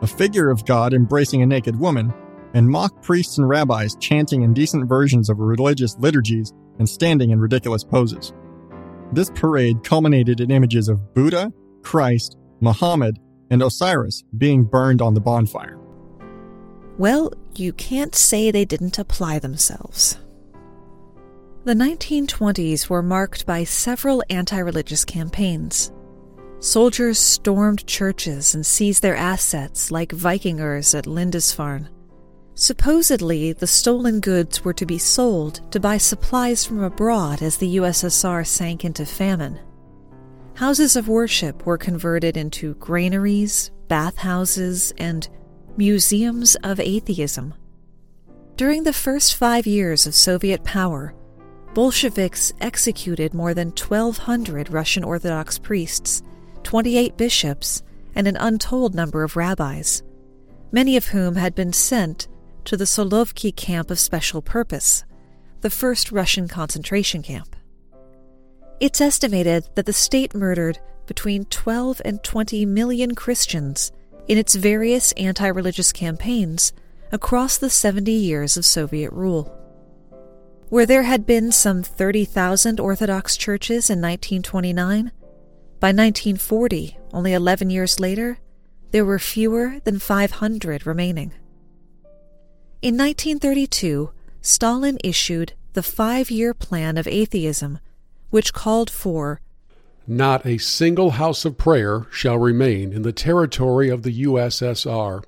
a 0.00 0.06
figure 0.06 0.48
of 0.48 0.64
God 0.64 0.94
embracing 0.94 1.42
a 1.42 1.46
naked 1.46 1.78
woman, 1.78 2.14
and 2.54 2.66
mock 2.66 3.02
priests 3.02 3.36
and 3.36 3.46
rabbis 3.46 3.94
chanting 3.96 4.40
indecent 4.40 4.88
versions 4.88 5.28
of 5.28 5.38
religious 5.38 5.98
liturgies 5.98 6.54
and 6.78 6.88
standing 6.88 7.30
in 7.30 7.40
ridiculous 7.40 7.84
poses. 7.84 8.32
This 9.12 9.30
parade 9.30 9.84
culminated 9.84 10.40
in 10.40 10.50
images 10.50 10.88
of 10.88 11.14
Buddha, 11.14 11.52
Christ, 11.82 12.36
Muhammad, 12.60 13.18
and 13.50 13.62
Osiris 13.62 14.24
being 14.36 14.64
burned 14.64 15.00
on 15.00 15.14
the 15.14 15.20
bonfire. 15.20 15.78
Well, 16.98 17.32
you 17.54 17.72
can't 17.72 18.14
say 18.14 18.50
they 18.50 18.64
didn't 18.64 18.98
apply 18.98 19.38
themselves. 19.38 20.18
The 21.64 21.74
1920s 21.74 22.88
were 22.88 23.02
marked 23.02 23.44
by 23.44 23.64
several 23.64 24.22
anti 24.30 24.58
religious 24.58 25.04
campaigns. 25.04 25.92
Soldiers 26.58 27.18
stormed 27.18 27.86
churches 27.86 28.54
and 28.54 28.64
seized 28.64 29.02
their 29.02 29.16
assets 29.16 29.90
like 29.90 30.10
Vikingers 30.10 30.96
at 30.96 31.06
Lindisfarne. 31.06 31.88
Supposedly, 32.58 33.52
the 33.52 33.66
stolen 33.66 34.18
goods 34.20 34.64
were 34.64 34.72
to 34.72 34.86
be 34.86 34.96
sold 34.96 35.60
to 35.72 35.78
buy 35.78 35.98
supplies 35.98 36.64
from 36.64 36.82
abroad 36.82 37.42
as 37.42 37.58
the 37.58 37.76
USSR 37.76 38.46
sank 38.46 38.82
into 38.82 39.04
famine. 39.04 39.60
Houses 40.54 40.96
of 40.96 41.06
worship 41.06 41.66
were 41.66 41.76
converted 41.76 42.34
into 42.34 42.72
granaries, 42.76 43.70
bathhouses, 43.88 44.90
and 44.96 45.28
museums 45.76 46.56
of 46.64 46.80
atheism. 46.80 47.52
During 48.56 48.84
the 48.84 48.92
first 48.94 49.34
five 49.34 49.66
years 49.66 50.06
of 50.06 50.14
Soviet 50.14 50.64
power, 50.64 51.14
Bolsheviks 51.74 52.54
executed 52.62 53.34
more 53.34 53.52
than 53.52 53.68
1,200 53.68 54.70
Russian 54.70 55.04
Orthodox 55.04 55.58
priests 55.58 56.22
28 56.62 57.18
bishops, 57.18 57.82
and 58.14 58.26
an 58.26 58.36
untold 58.36 58.94
number 58.94 59.22
of 59.22 59.36
rabbis, 59.36 60.02
many 60.72 60.96
of 60.96 61.08
whom 61.08 61.34
had 61.34 61.54
been 61.54 61.74
sent 61.74 62.28
to 62.66 62.76
the 62.76 62.84
Solovki 62.84 63.54
Camp 63.54 63.90
of 63.92 63.98
Special 63.98 64.42
Purpose, 64.42 65.04
the 65.60 65.70
first 65.70 66.10
Russian 66.10 66.48
concentration 66.48 67.22
camp. 67.22 67.54
It's 68.80 69.00
estimated 69.00 69.68
that 69.76 69.86
the 69.86 69.92
state 69.92 70.34
murdered 70.34 70.80
between 71.06 71.44
12 71.44 72.02
and 72.04 72.22
20 72.22 72.66
million 72.66 73.14
Christians 73.14 73.92
in 74.26 74.36
its 74.36 74.56
various 74.56 75.12
anti 75.12 75.46
religious 75.46 75.92
campaigns 75.92 76.72
across 77.12 77.56
the 77.56 77.70
70 77.70 78.10
years 78.10 78.56
of 78.56 78.66
Soviet 78.66 79.12
rule. 79.12 79.44
Where 80.68 80.86
there 80.86 81.04
had 81.04 81.24
been 81.24 81.52
some 81.52 81.84
30,000 81.84 82.80
Orthodox 82.80 83.36
churches 83.36 83.88
in 83.88 84.00
1929, 84.00 85.12
by 85.78 85.88
1940, 85.88 86.98
only 87.12 87.32
11 87.32 87.70
years 87.70 88.00
later, 88.00 88.38
there 88.90 89.04
were 89.04 89.20
fewer 89.20 89.78
than 89.84 90.00
500 90.00 90.84
remaining. 90.84 91.32
In 92.86 92.94
1932, 92.94 94.12
Stalin 94.40 94.98
issued 95.02 95.54
the 95.72 95.82
Five 95.82 96.30
Year 96.30 96.54
Plan 96.54 96.96
of 96.96 97.08
Atheism, 97.08 97.80
which 98.30 98.52
called 98.52 98.90
for 98.90 99.40
Not 100.06 100.46
a 100.46 100.58
single 100.58 101.10
house 101.18 101.44
of 101.44 101.58
prayer 101.58 102.06
shall 102.12 102.38
remain 102.38 102.92
in 102.92 103.02
the 103.02 103.10
territory 103.10 103.88
of 103.88 104.04
the 104.04 104.22
USSR, 104.22 105.24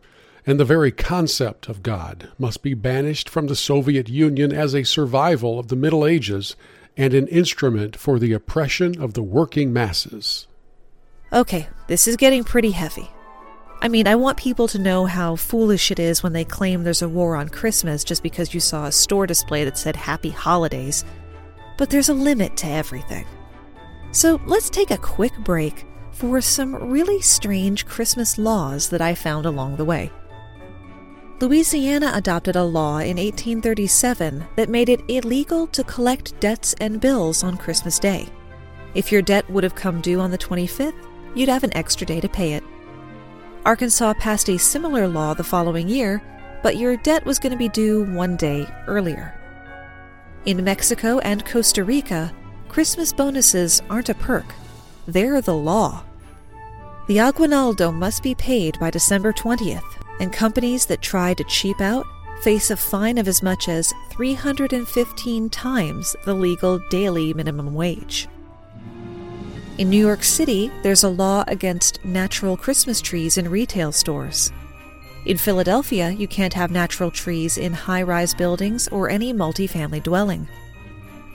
and 0.47 0.61
the 0.61 0.65
very 0.65 0.93
concept 0.93 1.69
of 1.69 1.83
God 1.83 2.29
must 2.39 2.63
be 2.63 2.75
banished 2.75 3.29
from 3.29 3.49
the 3.49 3.57
Soviet 3.57 4.09
Union 4.09 4.53
as 4.53 4.73
a 4.73 4.85
survival 4.85 5.59
of 5.59 5.67
the 5.67 5.75
Middle 5.75 6.07
Ages 6.07 6.55
and 6.97 7.13
an 7.13 7.27
instrument 7.27 7.97
for 7.97 8.21
the 8.21 8.33
oppression 8.33 9.03
of 9.03 9.15
the 9.15 9.23
working 9.25 9.73
masses. 9.73 10.47
Okay, 11.33 11.67
this 11.89 12.07
is 12.07 12.15
getting 12.15 12.45
pretty 12.45 12.71
heavy. 12.71 13.11
I 13.81 13.89
mean, 13.89 14.09
I 14.09 14.17
want 14.17 14.39
people 14.39 14.67
to 14.69 14.79
know 14.79 15.07
how 15.07 15.37
foolish 15.37 15.93
it 15.93 16.01
is 16.01 16.23
when 16.23 16.33
they 16.33 16.45
claim 16.45 16.83
there's 16.83 17.03
a 17.03 17.09
war 17.09 17.37
on 17.37 17.49
Christmas 17.49 18.03
just 18.03 18.25
because 18.25 18.53
you 18.53 18.59
saw 18.59 18.87
a 18.87 18.93
store 18.93 19.27
display 19.27 19.65
that 19.65 19.79
said 19.79 19.95
Happy 19.95 20.31
Holidays. 20.31 21.05
But 21.77 21.89
there's 21.89 22.09
a 22.09 22.15
limit 22.15 22.57
to 22.59 22.67
everything. 22.67 23.25
So 24.11 24.41
let's 24.47 24.69
take 24.69 24.91
a 24.91 24.99
quick 24.99 25.37
break 25.39 25.87
for 26.11 26.41
some 26.41 26.75
really 26.75 27.21
strange 27.21 27.87
Christmas 27.87 28.37
laws 28.37 28.89
that 28.89 29.01
I 29.01 29.15
found 29.15 29.47
along 29.47 29.77
the 29.77 29.85
way. 29.85 30.11
Louisiana 31.41 32.11
adopted 32.17 32.57
a 32.57 32.65
law 32.65 32.99
in 32.99 33.17
1837 33.17 34.45
that 34.57 34.69
made 34.69 34.89
it 34.89 35.05
illegal 35.07 35.69
to 35.69 35.85
collect 35.85 36.39
debts 36.41 36.75
and 36.81 37.01
bills 37.01 37.45
on 37.45 37.57
Christmas 37.57 38.01
Day. 38.01 38.27
If 38.95 39.13
your 39.13 39.23
debt 39.23 39.49
would 39.49 39.63
have 39.63 39.77
come 39.77 40.01
due 40.01 40.19
on 40.19 40.33
the 40.33 40.39
25th, 40.39 40.97
you'd 41.37 41.49
have 41.49 41.63
an 41.63 41.77
extra 41.77 42.05
day 42.05 42.21
to 42.21 42.29
pay 42.29 42.55
it. 42.55 42.65
Arkansas 43.69 44.15
passed 44.15 44.49
a 44.49 44.59
similar 44.59 45.07
law 45.07 45.35
the 45.35 45.45
following 45.45 45.91
year, 45.91 46.23
but 46.63 46.79
your 46.79 46.97
debt 46.97 47.27
was 47.27 47.39
going 47.39 47.53
to 47.53 47.59
be 47.59 47.69
due 47.69 48.05
one 48.15 48.35
day 48.35 48.67
earlier. 48.87 49.39
In 50.47 50.65
Mexico 50.65 51.19
and 51.19 51.45
Costa 51.45 51.85
Rica, 51.85 52.33
Christmas 52.71 53.13
bonuses 53.13 53.83
aren't 53.91 54.09
a 54.09 54.15
perk, 54.15 54.47
they're 55.07 55.43
the 55.43 55.55
law. 55.55 56.03
The 57.09 57.19
aguinaldo 57.19 57.93
must 57.93 58.23
be 58.23 58.35
paid 58.35 58.81
by 58.81 58.89
December 58.89 59.35
20th, 59.35 60.01
and 60.19 60.33
companies 60.33 60.87
that 60.87 61.03
try 61.03 61.35
to 61.35 61.45
cheap 61.45 61.83
out 61.83 62.07
face 62.41 62.71
a 62.71 62.77
fine 62.77 63.19
of 63.19 63.29
as 63.29 63.43
much 63.43 63.69
as 63.69 63.93
315 64.13 65.51
times 65.51 66.17
the 66.25 66.33
legal 66.33 66.81
daily 66.89 67.35
minimum 67.35 67.75
wage. 67.75 68.29
In 69.79 69.91
New 69.91 70.05
York 70.05 70.25
City, 70.25 70.73
there's 70.83 71.05
a 71.05 71.09
law 71.09 71.45
against 71.47 72.05
natural 72.05 72.57
Christmas 72.57 73.01
trees 73.01 73.39
in 73.39 73.49
retail 73.49 73.93
stores. 73.93 74.51
In 75.25 75.37
Philadelphia, 75.37 76.11
you 76.11 76.27
can't 76.27 76.55
have 76.55 76.73
natural 76.73 77.13
trees 77.13 77.57
in 77.57 77.73
high 77.73 78.03
rise 78.03 78.35
buildings 78.35 78.89
or 78.89 79.09
any 79.09 79.33
multifamily 79.33 80.03
dwelling. 80.03 80.49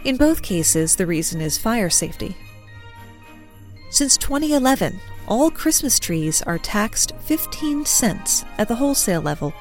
In 0.04 0.18
both 0.18 0.42
cases, 0.42 0.98
the 0.98 1.08
reason 1.08 1.40
is 1.40 1.58
fire 1.58 1.90
safety. 1.90 2.36
Since 3.90 4.18
2011, 4.18 5.00
all 5.30 5.50
Christmas 5.50 5.98
trees 5.98 6.42
are 6.42 6.60
taxed 6.60 7.14
15 7.22 7.86
cents 7.86 8.44
at 8.58 8.68
the 8.68 8.76
wholesale 8.76 9.22
level 9.22 9.54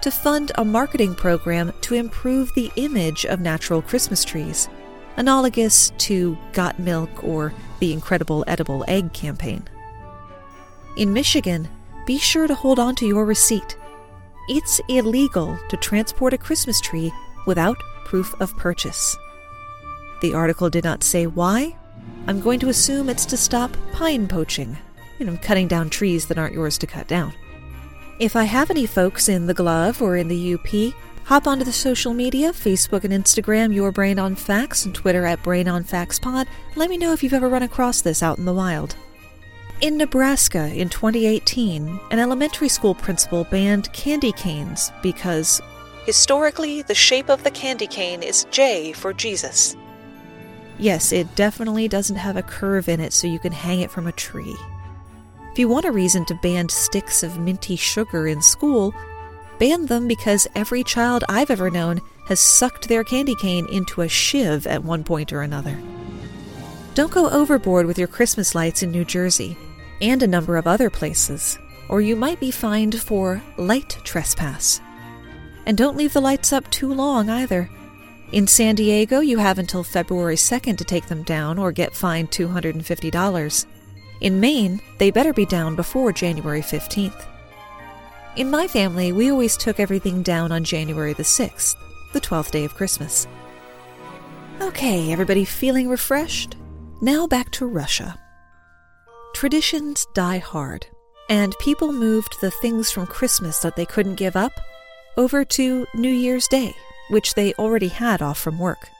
to 0.00 0.10
fund 0.10 0.50
a 0.56 0.64
marketing 0.64 1.14
program 1.14 1.72
to 1.82 1.94
improve 1.94 2.52
the 2.54 2.72
image 2.74 3.24
of 3.24 3.38
natural 3.38 3.82
Christmas 3.82 4.24
trees, 4.24 4.68
analogous 5.16 5.92
to 5.98 6.36
Got 6.52 6.80
Milk 6.80 7.22
or 7.22 7.54
the 7.78 7.92
Incredible 7.92 8.44
Edible 8.46 8.84
Egg 8.88 9.12
campaign. 9.12 9.68
In 10.96 11.12
Michigan, 11.12 11.68
be 12.06 12.18
sure 12.18 12.46
to 12.46 12.54
hold 12.54 12.78
on 12.78 12.94
to 12.96 13.06
your 13.06 13.24
receipt. 13.24 13.76
It's 14.48 14.80
illegal 14.88 15.58
to 15.68 15.76
transport 15.76 16.32
a 16.32 16.38
Christmas 16.38 16.80
tree 16.80 17.12
without 17.46 17.76
proof 18.04 18.34
of 18.40 18.56
purchase. 18.56 19.16
The 20.22 20.34
article 20.34 20.70
did 20.70 20.84
not 20.84 21.02
say 21.02 21.26
why. 21.26 21.76
I'm 22.26 22.40
going 22.40 22.60
to 22.60 22.68
assume 22.68 23.08
it's 23.08 23.26
to 23.26 23.36
stop 23.36 23.76
pine 23.92 24.28
poaching, 24.28 24.76
you 25.18 25.26
know, 25.26 25.38
cutting 25.42 25.68
down 25.68 25.90
trees 25.90 26.26
that 26.26 26.38
aren't 26.38 26.54
yours 26.54 26.78
to 26.78 26.86
cut 26.86 27.06
down. 27.08 27.32
If 28.18 28.34
I 28.34 28.44
have 28.44 28.70
any 28.70 28.86
folks 28.86 29.28
in 29.28 29.46
the 29.46 29.54
glove 29.54 30.00
or 30.00 30.16
in 30.16 30.28
the 30.28 30.54
UP, 30.54 30.94
hop 31.26 31.48
onto 31.48 31.64
the 31.64 31.72
social 31.72 32.14
media 32.14 32.52
Facebook 32.52 33.02
and 33.02 33.12
Instagram, 33.12 33.74
Your 33.74 33.90
Brain 33.90 34.16
on 34.16 34.36
Facts, 34.36 34.84
and 34.84 34.94
Twitter 34.94 35.26
at 35.26 35.42
Brain 35.42 35.66
on 35.66 35.82
Facts 35.82 36.20
Pod. 36.20 36.46
Let 36.76 36.88
me 36.88 36.96
know 36.96 37.12
if 37.12 37.20
you've 37.20 37.34
ever 37.34 37.48
run 37.48 37.64
across 37.64 38.00
this 38.00 38.22
out 38.22 38.38
in 38.38 38.44
the 38.44 38.54
wild. 38.54 38.94
In 39.80 39.96
Nebraska 39.96 40.72
in 40.72 40.88
2018, 40.88 41.98
an 42.12 42.18
elementary 42.20 42.68
school 42.68 42.94
principal 42.94 43.42
banned 43.42 43.92
candy 43.92 44.30
canes 44.30 44.92
because 45.02 45.60
historically 46.04 46.82
the 46.82 46.94
shape 46.94 47.28
of 47.28 47.42
the 47.42 47.50
candy 47.50 47.88
cane 47.88 48.22
is 48.22 48.46
J 48.52 48.92
for 48.92 49.12
Jesus. 49.12 49.76
Yes, 50.78 51.10
it 51.10 51.34
definitely 51.34 51.88
doesn't 51.88 52.16
have 52.16 52.36
a 52.36 52.42
curve 52.42 52.88
in 52.88 53.00
it 53.00 53.12
so 53.12 53.26
you 53.26 53.40
can 53.40 53.52
hang 53.52 53.80
it 53.80 53.90
from 53.90 54.06
a 54.06 54.12
tree. 54.12 54.56
If 55.50 55.58
you 55.58 55.68
want 55.68 55.86
a 55.86 55.92
reason 55.92 56.24
to 56.26 56.38
ban 56.40 56.68
sticks 56.68 57.24
of 57.24 57.40
minty 57.40 57.74
sugar 57.74 58.28
in 58.28 58.40
school, 58.40 58.94
ban 59.58 59.86
them 59.86 60.06
because 60.08 60.46
every 60.54 60.84
child 60.84 61.24
I've 61.28 61.50
ever 61.50 61.70
known 61.70 62.00
has 62.26 62.40
sucked 62.40 62.88
their 62.88 63.04
candy 63.04 63.34
cane 63.36 63.66
into 63.70 64.02
a 64.02 64.08
shiv 64.08 64.66
at 64.66 64.84
one 64.84 65.04
point 65.04 65.32
or 65.32 65.42
another. 65.42 65.78
Don't 66.94 67.12
go 67.12 67.28
overboard 67.28 67.86
with 67.86 67.98
your 67.98 68.08
Christmas 68.08 68.54
lights 68.54 68.82
in 68.82 68.90
New 68.90 69.04
Jersey 69.04 69.56
and 70.00 70.22
a 70.22 70.26
number 70.26 70.56
of 70.56 70.66
other 70.66 70.90
places, 70.90 71.58
or 71.88 72.00
you 72.00 72.16
might 72.16 72.40
be 72.40 72.50
fined 72.50 73.00
for 73.00 73.42
light 73.56 73.98
trespass. 74.02 74.80
And 75.66 75.76
don't 75.76 75.96
leave 75.96 76.12
the 76.12 76.20
lights 76.20 76.52
up 76.52 76.70
too 76.70 76.92
long 76.92 77.28
either. 77.28 77.68
In 78.32 78.46
San 78.46 78.74
Diego, 78.74 79.20
you 79.20 79.38
have 79.38 79.58
until 79.58 79.84
February 79.84 80.36
2nd 80.36 80.78
to 80.78 80.84
take 80.84 81.06
them 81.06 81.22
down 81.22 81.58
or 81.58 81.70
get 81.70 81.94
fined 81.94 82.30
$250. 82.30 83.66
In 84.20 84.40
Maine, 84.40 84.80
they 84.98 85.10
better 85.10 85.32
be 85.32 85.46
down 85.46 85.76
before 85.76 86.12
January 86.12 86.60
15th. 86.60 87.26
In 88.36 88.50
my 88.50 88.68
family, 88.68 89.12
we 89.12 89.30
always 89.30 89.56
took 89.56 89.80
everything 89.80 90.22
down 90.22 90.52
on 90.52 90.62
January 90.62 91.14
the 91.14 91.22
6th, 91.22 91.74
the 92.12 92.20
12th 92.20 92.50
day 92.50 92.66
of 92.66 92.74
Christmas. 92.74 93.26
Okay, 94.60 95.10
everybody 95.10 95.46
feeling 95.46 95.88
refreshed? 95.88 96.54
Now 97.00 97.26
back 97.26 97.50
to 97.52 97.66
Russia. 97.66 98.20
Traditions 99.34 100.06
die 100.12 100.36
hard, 100.36 100.86
and 101.30 101.56
people 101.60 101.94
moved 101.94 102.36
the 102.42 102.50
things 102.50 102.90
from 102.90 103.06
Christmas 103.06 103.60
that 103.60 103.74
they 103.74 103.86
couldn't 103.86 104.16
give 104.16 104.36
up 104.36 104.52
over 105.16 105.42
to 105.42 105.86
New 105.94 106.12
Year's 106.12 106.46
Day, 106.46 106.74
which 107.08 107.32
they 107.32 107.54
already 107.54 107.88
had 107.88 108.20
off 108.20 108.38
from 108.38 108.58
work. 108.58 108.90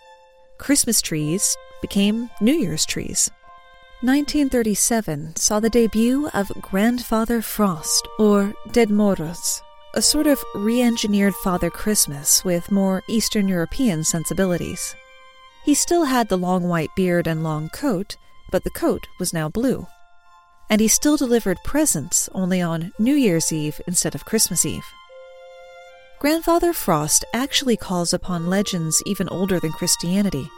Christmas 0.56 1.02
trees 1.02 1.58
became 1.82 2.30
New 2.40 2.54
Year's 2.54 2.86
trees. 2.86 3.30
1937 4.06 5.34
saw 5.34 5.58
the 5.58 5.68
debut 5.68 6.28
of 6.32 6.52
Grandfather 6.60 7.42
Frost, 7.42 8.06
or 8.20 8.54
Ded 8.70 8.88
Moroz, 8.88 9.62
a 9.94 10.00
sort 10.00 10.28
of 10.28 10.44
re 10.54 10.80
engineered 10.80 11.34
Father 11.34 11.70
Christmas 11.70 12.44
with 12.44 12.70
more 12.70 13.02
Eastern 13.08 13.48
European 13.48 14.04
sensibilities. 14.04 14.94
He 15.64 15.74
still 15.74 16.04
had 16.04 16.28
the 16.28 16.38
long 16.38 16.68
white 16.68 16.90
beard 16.94 17.26
and 17.26 17.42
long 17.42 17.68
coat, 17.70 18.16
but 18.52 18.62
the 18.62 18.70
coat 18.70 19.08
was 19.18 19.32
now 19.32 19.48
blue. 19.48 19.88
And 20.70 20.80
he 20.80 20.86
still 20.86 21.16
delivered 21.16 21.58
presents, 21.64 22.28
only 22.32 22.62
on 22.62 22.92
New 23.00 23.16
Year's 23.16 23.52
Eve 23.52 23.80
instead 23.88 24.14
of 24.14 24.24
Christmas 24.24 24.64
Eve. 24.64 24.86
Grandfather 26.20 26.72
Frost 26.72 27.24
actually 27.34 27.76
calls 27.76 28.12
upon 28.12 28.46
legends 28.46 29.02
even 29.04 29.28
older 29.30 29.58
than 29.58 29.72
Christianity 29.72 30.48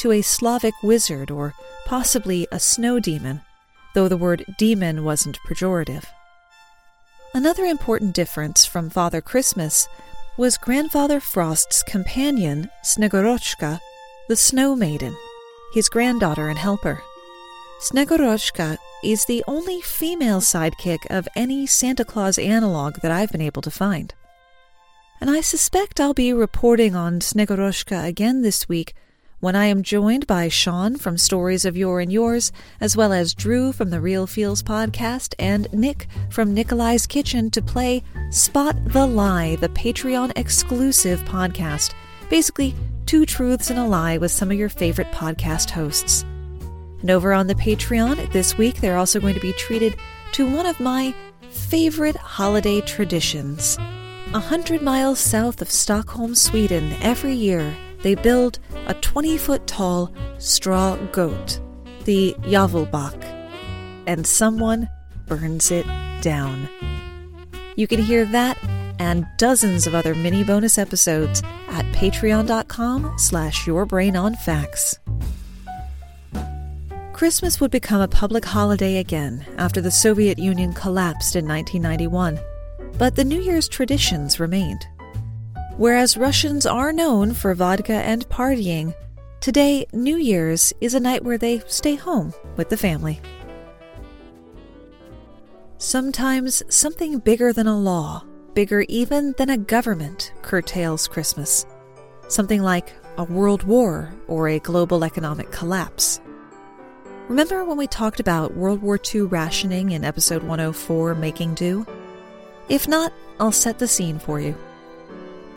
to 0.00 0.12
a 0.12 0.22
Slavic 0.22 0.72
wizard 0.82 1.30
or 1.30 1.52
possibly 1.84 2.46
a 2.50 2.58
snow 2.58 2.98
demon, 2.98 3.42
though 3.94 4.08
the 4.08 4.16
word 4.16 4.46
demon 4.56 5.04
wasn't 5.04 5.38
pejorative. 5.46 6.04
Another 7.34 7.66
important 7.66 8.14
difference 8.14 8.64
from 8.64 8.88
Father 8.88 9.20
Christmas 9.20 9.88
was 10.38 10.56
Grandfather 10.56 11.20
Frost's 11.20 11.82
companion, 11.82 12.70
Snegurochka, 12.82 13.78
the 14.26 14.36
Snow 14.36 14.74
Maiden, 14.74 15.14
his 15.74 15.90
granddaughter 15.90 16.48
and 16.48 16.58
helper. 16.58 17.02
Snegurochka 17.80 18.78
is 19.04 19.26
the 19.26 19.44
only 19.46 19.82
female 19.82 20.40
sidekick 20.40 21.06
of 21.10 21.28
any 21.36 21.66
Santa 21.66 22.06
Claus 22.06 22.38
analog 22.38 22.96
that 23.02 23.12
I've 23.12 23.32
been 23.32 23.42
able 23.42 23.62
to 23.62 23.70
find. 23.70 24.14
And 25.20 25.28
I 25.28 25.42
suspect 25.42 26.00
I'll 26.00 26.14
be 26.14 26.32
reporting 26.32 26.96
on 26.96 27.20
Snegurochka 27.20 28.06
again 28.06 28.40
this 28.40 28.66
week 28.66 28.94
when 29.40 29.56
I 29.56 29.66
am 29.66 29.82
joined 29.82 30.26
by 30.26 30.48
Sean 30.48 30.96
from 30.96 31.18
Stories 31.18 31.64
of 31.64 31.76
Yore 31.76 32.00
and 32.00 32.12
Yours, 32.12 32.52
as 32.80 32.96
well 32.96 33.12
as 33.12 33.34
Drew 33.34 33.72
from 33.72 33.90
the 33.90 34.00
Real 34.00 34.26
Feels 34.26 34.62
podcast 34.62 35.34
and 35.38 35.72
Nick 35.72 36.06
from 36.30 36.54
Nikolai's 36.54 37.06
Kitchen 37.06 37.50
to 37.50 37.60
play 37.60 38.02
Spot 38.30 38.76
the 38.86 39.06
Lie, 39.06 39.56
the 39.56 39.68
Patreon 39.70 40.32
exclusive 40.36 41.20
podcast 41.24 41.94
Basically, 42.30 42.76
two 43.06 43.26
truths 43.26 43.70
and 43.70 43.78
a 43.78 43.84
lie 43.84 44.16
with 44.16 44.30
some 44.30 44.52
of 44.52 44.56
your 44.56 44.68
favorite 44.68 45.10
podcast 45.10 45.70
hosts. 45.70 46.22
And 47.00 47.10
over 47.10 47.32
on 47.32 47.48
the 47.48 47.56
Patreon 47.56 48.32
this 48.32 48.56
week, 48.56 48.80
they're 48.80 48.96
also 48.96 49.18
going 49.18 49.34
to 49.34 49.40
be 49.40 49.52
treated 49.54 49.96
to 50.32 50.46
one 50.46 50.64
of 50.64 50.78
my 50.78 51.12
favorite 51.50 52.16
holiday 52.16 52.80
traditions. 52.82 53.76
A 54.32 54.38
hundred 54.38 54.80
miles 54.80 55.18
south 55.18 55.60
of 55.60 55.72
Stockholm, 55.72 56.36
Sweden, 56.36 56.94
every 57.02 57.34
year 57.34 57.76
they 58.02 58.14
build 58.14 58.58
a 58.86 58.94
20 58.94 59.36
foot 59.38 59.66
tall 59.66 60.12
straw 60.38 60.96
goat, 61.12 61.60
the 62.04 62.34
Yavelbak, 62.40 63.22
and 64.06 64.26
someone 64.26 64.88
burns 65.26 65.70
it 65.70 65.86
down. 66.22 66.68
You 67.76 67.86
can 67.86 68.00
hear 68.00 68.24
that 68.26 68.58
and 68.98 69.26
dozens 69.38 69.86
of 69.86 69.94
other 69.94 70.14
mini 70.14 70.44
bonus 70.44 70.76
episodes 70.76 71.42
at 71.68 71.86
patreon.com 71.94 73.14
slash 73.16 73.64
yourbrainonfacts. 73.64 74.98
Christmas 77.14 77.60
would 77.60 77.70
become 77.70 78.00
a 78.00 78.08
public 78.08 78.44
holiday 78.44 78.96
again 78.96 79.44
after 79.58 79.80
the 79.80 79.90
Soviet 79.90 80.38
Union 80.38 80.72
collapsed 80.72 81.36
in 81.36 81.46
1991, 81.46 82.38
but 82.98 83.14
the 83.16 83.24
New 83.24 83.40
Year's 83.40 83.68
traditions 83.68 84.40
remained. 84.40 84.86
Whereas 85.76 86.16
Russians 86.16 86.66
are 86.66 86.92
known 86.92 87.32
for 87.32 87.54
vodka 87.54 87.94
and 87.94 88.28
partying, 88.28 88.94
today 89.40 89.86
New 89.92 90.16
Year's 90.16 90.72
is 90.80 90.94
a 90.94 91.00
night 91.00 91.24
where 91.24 91.38
they 91.38 91.60
stay 91.66 91.94
home 91.94 92.34
with 92.56 92.68
the 92.68 92.76
family. 92.76 93.20
Sometimes 95.78 96.62
something 96.68 97.18
bigger 97.18 97.52
than 97.54 97.66
a 97.66 97.78
law, 97.78 98.24
bigger 98.52 98.82
even 98.82 99.34
than 99.38 99.48
a 99.48 99.56
government, 99.56 100.32
curtails 100.42 101.08
Christmas. 101.08 101.64
Something 102.28 102.62
like 102.62 102.92
a 103.16 103.24
world 103.24 103.62
war 103.62 104.12
or 104.28 104.48
a 104.48 104.58
global 104.58 105.04
economic 105.04 105.50
collapse. 105.50 106.20
Remember 107.28 107.64
when 107.64 107.78
we 107.78 107.86
talked 107.86 108.20
about 108.20 108.56
World 108.56 108.82
War 108.82 108.98
II 109.14 109.22
rationing 109.22 109.92
in 109.92 110.04
episode 110.04 110.42
104, 110.42 111.14
Making 111.14 111.54
Do? 111.54 111.86
If 112.68 112.86
not, 112.88 113.12
I'll 113.38 113.52
set 113.52 113.78
the 113.78 113.88
scene 113.88 114.18
for 114.18 114.40
you. 114.40 114.54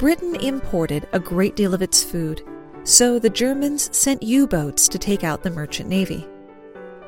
Britain 0.03 0.35
imported 0.35 1.07
a 1.13 1.19
great 1.19 1.55
deal 1.55 1.73
of 1.73 1.81
its 1.81 2.03
food, 2.03 2.41
so 2.83 3.17
the 3.17 3.29
Germans 3.29 3.87
sent 3.95 4.21
U 4.21 4.45
boats 4.45 4.89
to 4.89 4.99
take 4.99 5.23
out 5.23 5.43
the 5.43 5.49
merchant 5.49 5.87
navy. 5.87 6.27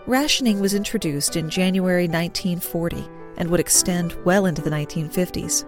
Rationing 0.06 0.62
was 0.62 0.74
introduced 0.74 1.36
in 1.36 1.50
January 1.50 2.08
1940 2.08 3.06
and 3.36 3.50
would 3.50 3.60
extend 3.60 4.14
well 4.24 4.46
into 4.46 4.62
the 4.62 4.70
1950s, 4.70 5.66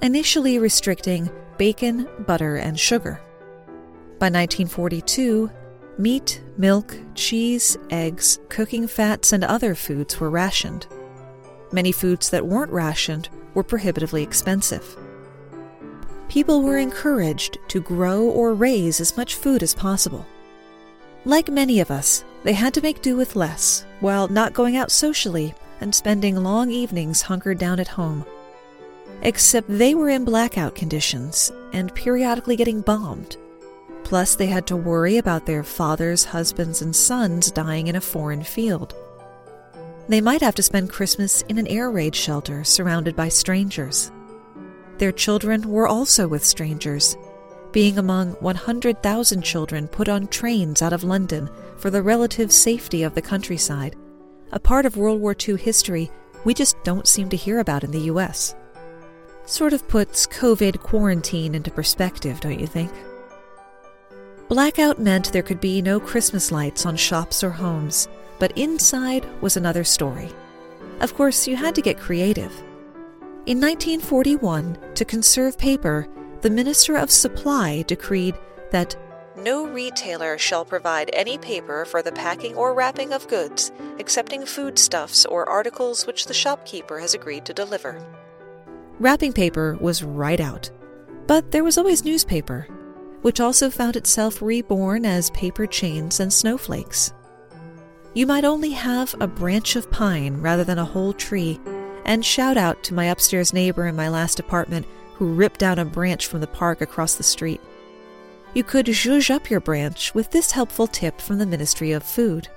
initially 0.00 0.58
restricting 0.58 1.30
bacon, 1.58 2.08
butter, 2.20 2.56
and 2.56 2.80
sugar. 2.80 3.20
By 4.18 4.30
1942, 4.30 5.50
Meat, 5.98 6.42
milk, 6.56 6.96
cheese, 7.14 7.76
eggs, 7.90 8.38
cooking 8.48 8.86
fats, 8.86 9.34
and 9.34 9.44
other 9.44 9.74
foods 9.74 10.18
were 10.18 10.30
rationed. 10.30 10.86
Many 11.72 11.92
foods 11.92 12.30
that 12.30 12.46
weren't 12.46 12.72
rationed 12.72 13.28
were 13.52 13.62
prohibitively 13.62 14.22
expensive. 14.22 14.96
People 16.32 16.62
were 16.62 16.78
encouraged 16.78 17.58
to 17.68 17.82
grow 17.82 18.22
or 18.22 18.54
raise 18.54 19.02
as 19.02 19.18
much 19.18 19.34
food 19.34 19.62
as 19.62 19.74
possible. 19.74 20.24
Like 21.26 21.50
many 21.50 21.80
of 21.80 21.90
us, 21.90 22.24
they 22.42 22.54
had 22.54 22.72
to 22.72 22.80
make 22.80 23.02
do 23.02 23.16
with 23.16 23.36
less 23.36 23.84
while 24.00 24.28
not 24.28 24.54
going 24.54 24.78
out 24.78 24.90
socially 24.90 25.54
and 25.82 25.94
spending 25.94 26.36
long 26.36 26.70
evenings 26.70 27.20
hunkered 27.20 27.58
down 27.58 27.78
at 27.78 27.88
home. 27.88 28.24
Except 29.20 29.68
they 29.68 29.94
were 29.94 30.08
in 30.08 30.24
blackout 30.24 30.74
conditions 30.74 31.52
and 31.74 31.94
periodically 31.94 32.56
getting 32.56 32.80
bombed 32.80 33.36
Plus, 34.04 34.34
they 34.34 34.46
had 34.46 34.66
to 34.66 34.76
worry 34.76 35.18
about 35.18 35.46
their 35.46 35.62
fathers, 35.62 36.24
husbands, 36.24 36.82
and 36.82 36.94
sons 36.94 37.50
dying 37.50 37.86
in 37.88 37.96
a 37.96 38.00
foreign 38.00 38.42
field. 38.42 38.94
They 40.08 40.20
might 40.20 40.42
have 40.42 40.54
to 40.56 40.62
spend 40.62 40.90
Christmas 40.90 41.42
in 41.42 41.58
an 41.58 41.66
air 41.66 41.90
raid 41.90 42.14
shelter 42.14 42.64
surrounded 42.64 43.14
by 43.16 43.28
strangers. 43.28 44.10
Their 45.02 45.10
children 45.10 45.68
were 45.68 45.88
also 45.88 46.28
with 46.28 46.44
strangers, 46.44 47.16
being 47.72 47.98
among 47.98 48.34
100,000 48.34 49.42
children 49.42 49.88
put 49.88 50.08
on 50.08 50.28
trains 50.28 50.80
out 50.80 50.92
of 50.92 51.02
London 51.02 51.50
for 51.76 51.90
the 51.90 52.02
relative 52.02 52.52
safety 52.52 53.02
of 53.02 53.16
the 53.16 53.20
countryside, 53.20 53.96
a 54.52 54.60
part 54.60 54.86
of 54.86 54.96
World 54.96 55.20
War 55.20 55.34
II 55.36 55.56
history 55.56 56.08
we 56.44 56.54
just 56.54 56.80
don't 56.84 57.08
seem 57.08 57.28
to 57.30 57.36
hear 57.36 57.58
about 57.58 57.82
in 57.82 57.90
the 57.90 58.12
US. 58.12 58.54
Sort 59.44 59.72
of 59.72 59.88
puts 59.88 60.24
COVID 60.28 60.78
quarantine 60.78 61.56
into 61.56 61.72
perspective, 61.72 62.38
don't 62.38 62.60
you 62.60 62.68
think? 62.68 62.92
Blackout 64.46 65.00
meant 65.00 65.32
there 65.32 65.42
could 65.42 65.60
be 65.60 65.82
no 65.82 65.98
Christmas 65.98 66.52
lights 66.52 66.86
on 66.86 66.94
shops 66.94 67.42
or 67.42 67.50
homes, 67.50 68.06
but 68.38 68.56
inside 68.56 69.26
was 69.42 69.56
another 69.56 69.82
story. 69.82 70.30
Of 71.00 71.14
course, 71.14 71.48
you 71.48 71.56
had 71.56 71.74
to 71.74 71.82
get 71.82 71.98
creative. 71.98 72.52
In 73.44 73.60
1941, 73.60 74.78
to 74.94 75.04
conserve 75.04 75.58
paper, 75.58 76.06
the 76.42 76.50
Minister 76.50 76.94
of 76.94 77.10
Supply 77.10 77.82
decreed 77.82 78.36
that 78.70 78.94
no 79.36 79.66
retailer 79.66 80.38
shall 80.38 80.64
provide 80.64 81.10
any 81.12 81.38
paper 81.38 81.84
for 81.84 82.02
the 82.02 82.12
packing 82.12 82.54
or 82.54 82.72
wrapping 82.72 83.12
of 83.12 83.26
goods, 83.26 83.72
excepting 83.98 84.46
foodstuffs 84.46 85.26
or 85.26 85.48
articles 85.48 86.06
which 86.06 86.26
the 86.26 86.34
shopkeeper 86.34 87.00
has 87.00 87.14
agreed 87.14 87.44
to 87.46 87.52
deliver. 87.52 88.00
Wrapping 89.00 89.32
paper 89.32 89.76
was 89.80 90.04
right 90.04 90.38
out. 90.38 90.70
But 91.26 91.50
there 91.50 91.64
was 91.64 91.76
always 91.76 92.04
newspaper, 92.04 92.68
which 93.22 93.40
also 93.40 93.70
found 93.70 93.96
itself 93.96 94.40
reborn 94.40 95.04
as 95.04 95.30
paper 95.30 95.66
chains 95.66 96.20
and 96.20 96.32
snowflakes. 96.32 97.12
You 98.14 98.24
might 98.28 98.44
only 98.44 98.70
have 98.70 99.16
a 99.18 99.26
branch 99.26 99.74
of 99.74 99.90
pine 99.90 100.40
rather 100.40 100.62
than 100.62 100.78
a 100.78 100.84
whole 100.84 101.12
tree, 101.12 101.58
and 102.04 102.24
shout 102.24 102.56
out 102.56 102.82
to 102.84 102.94
my 102.94 103.06
upstairs 103.06 103.52
neighbor 103.52 103.86
in 103.86 103.96
my 103.96 104.08
last 104.08 104.40
apartment 104.40 104.86
who 105.14 105.34
ripped 105.34 105.60
down 105.60 105.78
a 105.78 105.84
branch 105.84 106.26
from 106.26 106.40
the 106.40 106.46
park 106.46 106.80
across 106.80 107.14
the 107.14 107.22
street. 107.22 107.60
You 108.54 108.64
could 108.64 108.86
zhuzh 108.86 109.30
up 109.30 109.48
your 109.48 109.60
branch 109.60 110.14
with 110.14 110.30
this 110.30 110.50
helpful 110.50 110.86
tip 110.86 111.20
from 111.20 111.38
the 111.38 111.46
Ministry 111.46 111.92
of 111.92 112.02
Food. 112.02 112.48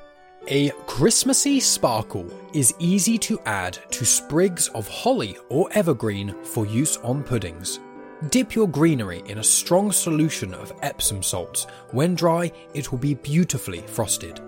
A 0.47 0.69
Christmassy 0.87 1.59
sparkle 1.59 2.29
is 2.53 2.73
easy 2.79 3.17
to 3.19 3.39
add 3.45 3.79
to 3.91 4.05
sprigs 4.05 4.67
of 4.69 4.87
holly 4.87 5.37
or 5.49 5.69
evergreen 5.71 6.35
for 6.43 6.65
use 6.65 6.97
on 6.97 7.23
puddings. 7.23 7.79
Dip 8.29 8.55
your 8.55 8.67
greenery 8.67 9.23
in 9.25 9.39
a 9.39 9.43
strong 9.43 9.91
solution 9.91 10.53
of 10.53 10.73
Epsom 10.81 11.23
salts. 11.23 11.65
When 11.91 12.15
dry, 12.15 12.51
it 12.73 12.91
will 12.91 12.99
be 12.99 13.15
beautifully 13.15 13.81
frosted. 13.81 14.39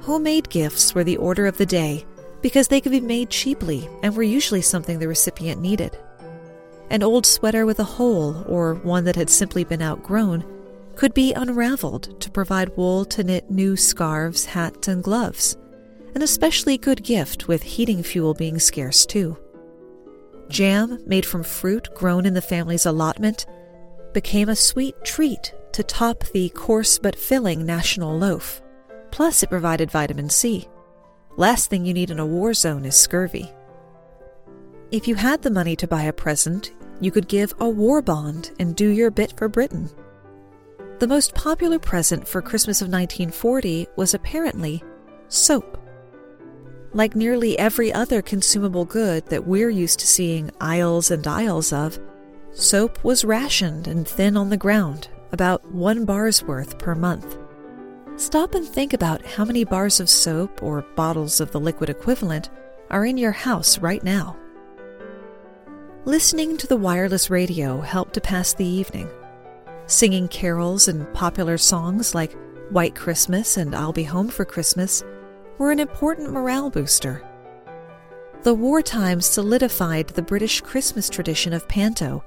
Homemade 0.00 0.50
gifts 0.50 0.94
were 0.94 1.04
the 1.04 1.16
order 1.16 1.46
of 1.46 1.56
the 1.56 1.66
day 1.66 2.04
because 2.44 2.68
they 2.68 2.78
could 2.78 2.92
be 2.92 3.00
made 3.00 3.30
cheaply 3.30 3.88
and 4.02 4.14
were 4.14 4.22
usually 4.22 4.60
something 4.60 4.98
the 4.98 5.08
recipient 5.08 5.62
needed. 5.62 5.98
An 6.90 7.02
old 7.02 7.24
sweater 7.24 7.64
with 7.64 7.78
a 7.78 7.84
hole, 7.84 8.44
or 8.46 8.74
one 8.74 9.04
that 9.04 9.16
had 9.16 9.30
simply 9.30 9.64
been 9.64 9.80
outgrown, 9.80 10.44
could 10.94 11.14
be 11.14 11.32
unraveled 11.32 12.20
to 12.20 12.30
provide 12.30 12.76
wool 12.76 13.06
to 13.06 13.24
knit 13.24 13.50
new 13.50 13.78
scarves, 13.78 14.44
hats, 14.44 14.88
and 14.88 15.02
gloves. 15.02 15.56
An 16.14 16.20
especially 16.20 16.76
good 16.76 17.02
gift 17.02 17.48
with 17.48 17.62
heating 17.62 18.02
fuel 18.02 18.34
being 18.34 18.58
scarce, 18.58 19.06
too. 19.06 19.38
Jam, 20.50 21.02
made 21.06 21.24
from 21.24 21.44
fruit 21.44 21.88
grown 21.94 22.26
in 22.26 22.34
the 22.34 22.42
family's 22.42 22.84
allotment, 22.84 23.46
became 24.12 24.50
a 24.50 24.54
sweet 24.54 24.94
treat 25.02 25.54
to 25.72 25.82
top 25.82 26.24
the 26.34 26.50
coarse 26.50 26.98
but 26.98 27.16
filling 27.16 27.64
national 27.64 28.18
loaf. 28.18 28.60
Plus, 29.10 29.42
it 29.42 29.48
provided 29.48 29.90
vitamin 29.90 30.28
C. 30.28 30.68
Last 31.36 31.68
thing 31.68 31.84
you 31.84 31.92
need 31.92 32.10
in 32.10 32.20
a 32.20 32.26
war 32.26 32.54
zone 32.54 32.84
is 32.84 32.94
scurvy. 32.94 33.50
If 34.92 35.08
you 35.08 35.16
had 35.16 35.42
the 35.42 35.50
money 35.50 35.74
to 35.76 35.88
buy 35.88 36.02
a 36.02 36.12
present, 36.12 36.72
you 37.00 37.10
could 37.10 37.26
give 37.26 37.52
a 37.58 37.68
war 37.68 38.00
bond 38.00 38.52
and 38.60 38.76
do 38.76 38.88
your 38.88 39.10
bit 39.10 39.36
for 39.36 39.48
Britain. 39.48 39.90
The 41.00 41.08
most 41.08 41.34
popular 41.34 41.80
present 41.80 42.28
for 42.28 42.40
Christmas 42.40 42.80
of 42.80 42.86
1940 42.86 43.88
was 43.96 44.14
apparently 44.14 44.84
soap. 45.26 45.76
Like 46.92 47.16
nearly 47.16 47.58
every 47.58 47.92
other 47.92 48.22
consumable 48.22 48.84
good 48.84 49.26
that 49.26 49.44
we're 49.44 49.70
used 49.70 49.98
to 49.98 50.06
seeing 50.06 50.52
aisles 50.60 51.10
and 51.10 51.26
aisles 51.26 51.72
of, 51.72 51.98
soap 52.52 53.02
was 53.02 53.24
rationed 53.24 53.88
and 53.88 54.06
thin 54.06 54.36
on 54.36 54.50
the 54.50 54.56
ground, 54.56 55.08
about 55.32 55.68
one 55.72 56.04
bar's 56.04 56.44
worth 56.44 56.78
per 56.78 56.94
month. 56.94 57.36
Stop 58.16 58.54
and 58.54 58.66
think 58.66 58.92
about 58.92 59.26
how 59.26 59.44
many 59.44 59.64
bars 59.64 59.98
of 59.98 60.08
soap 60.08 60.62
or 60.62 60.82
bottles 60.94 61.40
of 61.40 61.50
the 61.50 61.58
liquid 61.58 61.90
equivalent 61.90 62.48
are 62.88 63.04
in 63.04 63.16
your 63.16 63.32
house 63.32 63.78
right 63.78 64.04
now. 64.04 64.36
Listening 66.04 66.56
to 66.58 66.68
the 66.68 66.76
wireless 66.76 67.28
radio 67.28 67.80
helped 67.80 68.14
to 68.14 68.20
pass 68.20 68.54
the 68.54 68.64
evening. 68.64 69.08
Singing 69.86 70.28
carols 70.28 70.86
and 70.86 71.12
popular 71.12 71.58
songs 71.58 72.14
like 72.14 72.36
White 72.70 72.94
Christmas 72.94 73.56
and 73.56 73.74
I'll 73.74 73.92
Be 73.92 74.04
Home 74.04 74.28
for 74.28 74.44
Christmas 74.44 75.02
were 75.58 75.72
an 75.72 75.80
important 75.80 76.30
morale 76.30 76.70
booster. 76.70 77.20
The 78.44 78.54
wartime 78.54 79.20
solidified 79.22 80.08
the 80.08 80.22
British 80.22 80.60
Christmas 80.60 81.08
tradition 81.08 81.52
of 81.52 81.66
panto, 81.66 82.22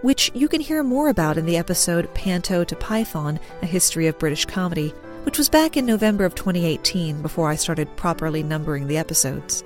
which 0.00 0.30
you 0.34 0.48
can 0.48 0.62
hear 0.62 0.82
more 0.82 1.08
about 1.08 1.36
in 1.36 1.44
the 1.44 1.56
episode 1.58 2.12
Panto 2.14 2.64
to 2.64 2.76
Python 2.76 3.38
A 3.60 3.66
History 3.66 4.06
of 4.06 4.18
British 4.18 4.46
Comedy, 4.46 4.94
which 5.26 5.38
was 5.38 5.48
back 5.48 5.76
in 5.76 5.84
November 5.84 6.24
of 6.24 6.36
2018 6.36 7.20
before 7.20 7.50
I 7.50 7.56
started 7.56 7.94
properly 7.96 8.44
numbering 8.44 8.86
the 8.86 8.96
episodes. 8.96 9.64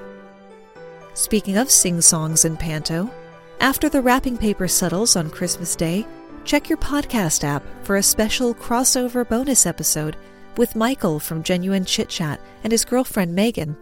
Speaking 1.13 1.59
of 1.59 1.71
sing 1.71 2.01
songs 2.01 2.47
in 2.47 2.57
Panto, 2.57 3.11
after 3.61 3.91
the 3.91 4.01
wrapping 4.01 4.39
paper 4.39 4.67
settles 4.67 5.17
on 5.17 5.29
Christmas 5.29 5.77
Day, 5.77 6.07
check 6.47 6.71
your 6.71 6.79
podcast 6.79 7.45
app 7.45 7.63
for 7.83 7.99
a 7.99 8.03
special 8.03 8.55
crossover 8.55 9.29
bonus 9.29 9.67
episode 9.67 10.17
with 10.57 10.75
Michael 10.77 11.21
from 11.21 11.43
Genuine 11.43 11.85
Chit 11.85 12.09
Chat 12.09 12.41
and 12.65 12.73
his 12.73 12.87
girlfriend 12.87 13.35
Megan 13.35 13.77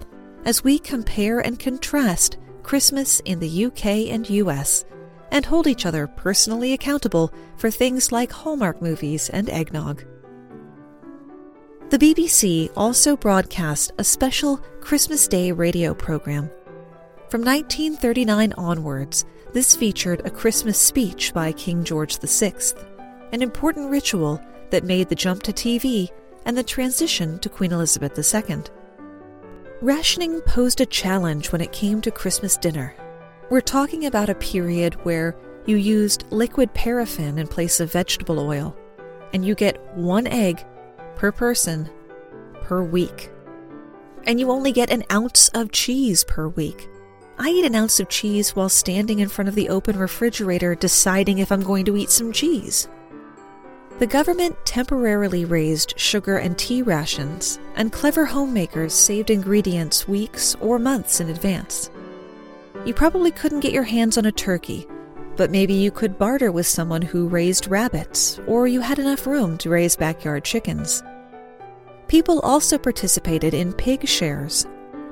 as 0.45 0.65
we 0.65 0.81
compare 0.81 1.39
and 1.39 1.61
contrast 1.61 2.39
Christmas 2.65 3.21
in 3.21 3.39
the 3.39 3.67
UK 3.67 4.11
and 4.11 4.29
US 4.29 4.85
and 5.31 5.47
hold 5.47 5.69
each 5.69 5.87
other 5.87 6.09
personally 6.09 6.73
accountable 6.73 7.33
for 7.57 7.71
things 7.71 8.11
like 8.11 8.33
Hallmark 8.33 8.83
movies 8.83 9.31
and 9.31 9.49
eggnog. 9.49 10.05
The 11.91 11.99
BBC 11.99 12.71
also 12.77 13.17
broadcast 13.17 13.93
a 13.97 14.05
special 14.05 14.59
Christmas 14.83 15.27
Day 15.27 15.53
radio 15.53 15.95
program. 15.95 16.51
From 17.31 17.43
1939 17.43 18.53
onwards, 18.59 19.25
this 19.55 19.75
featured 19.75 20.21
a 20.27 20.31
Christmas 20.31 20.79
speech 20.79 21.33
by 21.33 21.51
King 21.51 21.83
George 21.85 22.19
VI, 22.19 22.53
an 23.33 23.41
important 23.41 23.89
ritual 23.89 24.39
that 24.69 24.85
made 24.85 25.09
the 25.09 25.15
jump 25.15 25.43
to 25.45 25.53
TV 25.55 26.11
and 26.45 26.59
the 26.59 26.63
transition 26.63 27.39
to 27.39 27.49
Queen 27.49 27.73
Elizabeth 27.73 28.19
II. 28.19 28.65
Rationing 29.81 30.43
posed 30.43 30.83
a 30.83 30.87
challenge 30.87 31.53
when 31.53 31.63
it 31.63 31.73
came 31.73 32.03
to 32.03 32.11
Christmas 32.11 32.59
dinner. 32.59 32.95
We're 33.49 33.63
talking 33.63 34.05
about 34.05 34.29
a 34.29 34.35
period 34.35 34.93
where 35.07 35.35
you 35.65 35.77
used 35.77 36.27
liquid 36.29 36.75
paraffin 36.75 37.39
in 37.39 37.47
place 37.47 37.81
of 37.81 37.91
vegetable 37.91 38.41
oil, 38.41 38.77
and 39.33 39.43
you 39.43 39.55
get 39.55 39.83
one 39.97 40.27
egg 40.27 40.67
per 41.19 41.33
person 41.33 41.91
per 42.63 42.83
week. 42.83 43.31
And 44.25 44.39
you 44.39 44.51
only 44.51 44.73
get 44.73 44.91
an 44.91 45.05
ounce 45.11 45.49
of 45.51 45.73
cheese 45.73 46.25
per 46.25 46.49
week. 46.49 46.89
I 47.39 47.51
eat 47.51 47.65
an 47.65 47.75
ounce 47.75 48.01
of 48.01 48.09
cheese 48.09 48.57
while 48.57 48.69
standing 48.69 49.19
in 49.19 49.29
front 49.29 49.49
of 49.49 49.55
the 49.55 49.69
open 49.69 49.99
refrigerator 49.99 50.75
deciding 50.75 51.39
if 51.39 51.53
I'm 51.53 51.63
going 51.63 51.85
to 51.87 51.97
eat 51.97 52.11
some 52.11 52.33
cheese. 52.33 52.89
The 53.99 54.07
government 54.07 54.57
temporarily 54.65 55.45
raised 55.45 55.99
sugar 55.99 56.39
and 56.39 56.57
tea 56.57 56.83
rations, 56.83 57.59
and 57.75 57.93
clever 57.93 58.25
homemakers 58.25 58.95
saved 58.95 59.31
ingredients 59.31 60.07
weeks 60.07 60.55
or 60.61 60.79
months 60.79 61.21
in 61.21 61.31
advance. 61.31 61.91
You 62.85 62.95
probably 62.95 63.33
couldn't 63.33 63.61
get 63.61 63.73
your 63.73 63.83
hands 63.83 64.17
on 64.17 64.27
a 64.27 64.33
turkey, 64.33 64.87
but 65.39 65.51
maybe 65.51 65.73
you 65.73 65.91
could 65.91 66.19
barter 66.19 66.53
with 66.53 66.67
someone 66.67 67.01
who 67.01 67.29
raised 67.29 67.69
rabbits, 67.69 68.39
or 68.47 68.69
you 68.69 68.83
had 68.83 68.99
enough 68.99 69.27
room 69.27 69.57
to 69.57 69.71
raise 69.71 69.97
backyard 69.97 70.45
chickens. 70.45 71.03
People 72.09 72.41
also 72.41 72.77
participated 72.77 73.55
in 73.55 73.73
pig 73.73 74.07
shares, 74.07 74.67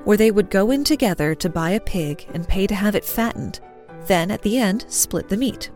where 0.05 0.19
they 0.19 0.31
would 0.31 0.51
go 0.51 0.71
in 0.71 0.85
together 0.85 1.35
to 1.35 1.49
buy 1.49 1.71
a 1.71 1.81
pig 1.81 2.27
and 2.35 2.47
pay 2.47 2.67
to 2.67 2.75
have 2.75 2.95
it 2.95 3.05
fattened, 3.05 3.61
then 4.07 4.31
at 4.31 4.43
the 4.43 4.59
end 4.59 4.85
split 4.89 5.31
the 5.31 5.37
meat 5.39 5.71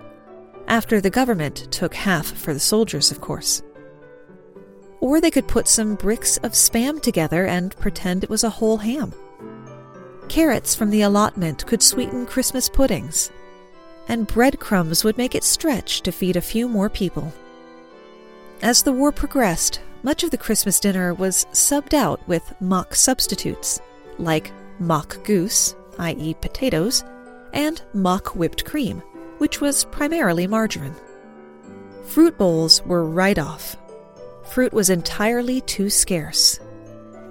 after 0.70 1.00
the 1.00 1.10
government 1.10 1.66
took 1.72 1.94
half 1.94 2.26
for 2.26 2.54
the 2.54 2.60
soldiers, 2.60 3.10
of 3.10 3.20
course. 3.20 3.62
Or 5.00 5.20
they 5.20 5.30
could 5.30 5.48
put 5.48 5.66
some 5.66 5.96
bricks 5.96 6.36
of 6.38 6.52
spam 6.52 7.02
together 7.02 7.44
and 7.44 7.76
pretend 7.78 8.22
it 8.22 8.30
was 8.30 8.44
a 8.44 8.50
whole 8.50 8.76
ham. 8.76 9.12
Carrots 10.28 10.76
from 10.76 10.90
the 10.90 11.02
allotment 11.02 11.66
could 11.66 11.82
sweeten 11.82 12.24
Christmas 12.24 12.68
puddings, 12.68 13.32
and 14.10 14.26
breadcrumbs 14.26 15.04
would 15.04 15.16
make 15.16 15.34
it 15.34 15.44
stretch 15.44 16.02
to 16.02 16.12
feed 16.12 16.36
a 16.36 16.42
few 16.42 16.68
more 16.68 16.90
people. 16.90 17.32
As 18.60 18.82
the 18.82 18.92
war 18.92 19.10
progressed, 19.12 19.80
much 20.02 20.22
of 20.22 20.30
the 20.30 20.36
Christmas 20.36 20.78
dinner 20.78 21.14
was 21.14 21.46
subbed 21.52 21.94
out 21.94 22.20
with 22.28 22.52
mock 22.60 22.94
substitutes, 22.94 23.80
like 24.18 24.52
mock 24.78 25.24
goose, 25.24 25.74
i.e., 25.98 26.34
potatoes, 26.42 27.04
and 27.54 27.80
mock 27.94 28.36
whipped 28.36 28.66
cream 28.66 29.02
which 29.40 29.62
was 29.62 29.86
primarily 29.86 30.46
margarine. 30.46 30.94
Fruit 32.04 32.36
bowls 32.36 32.84
were 32.84 33.06
right 33.06 33.38
off. 33.38 33.74
Fruit 34.44 34.70
was 34.70 34.90
entirely 34.90 35.62
too 35.62 35.88
scarce. 35.88 36.60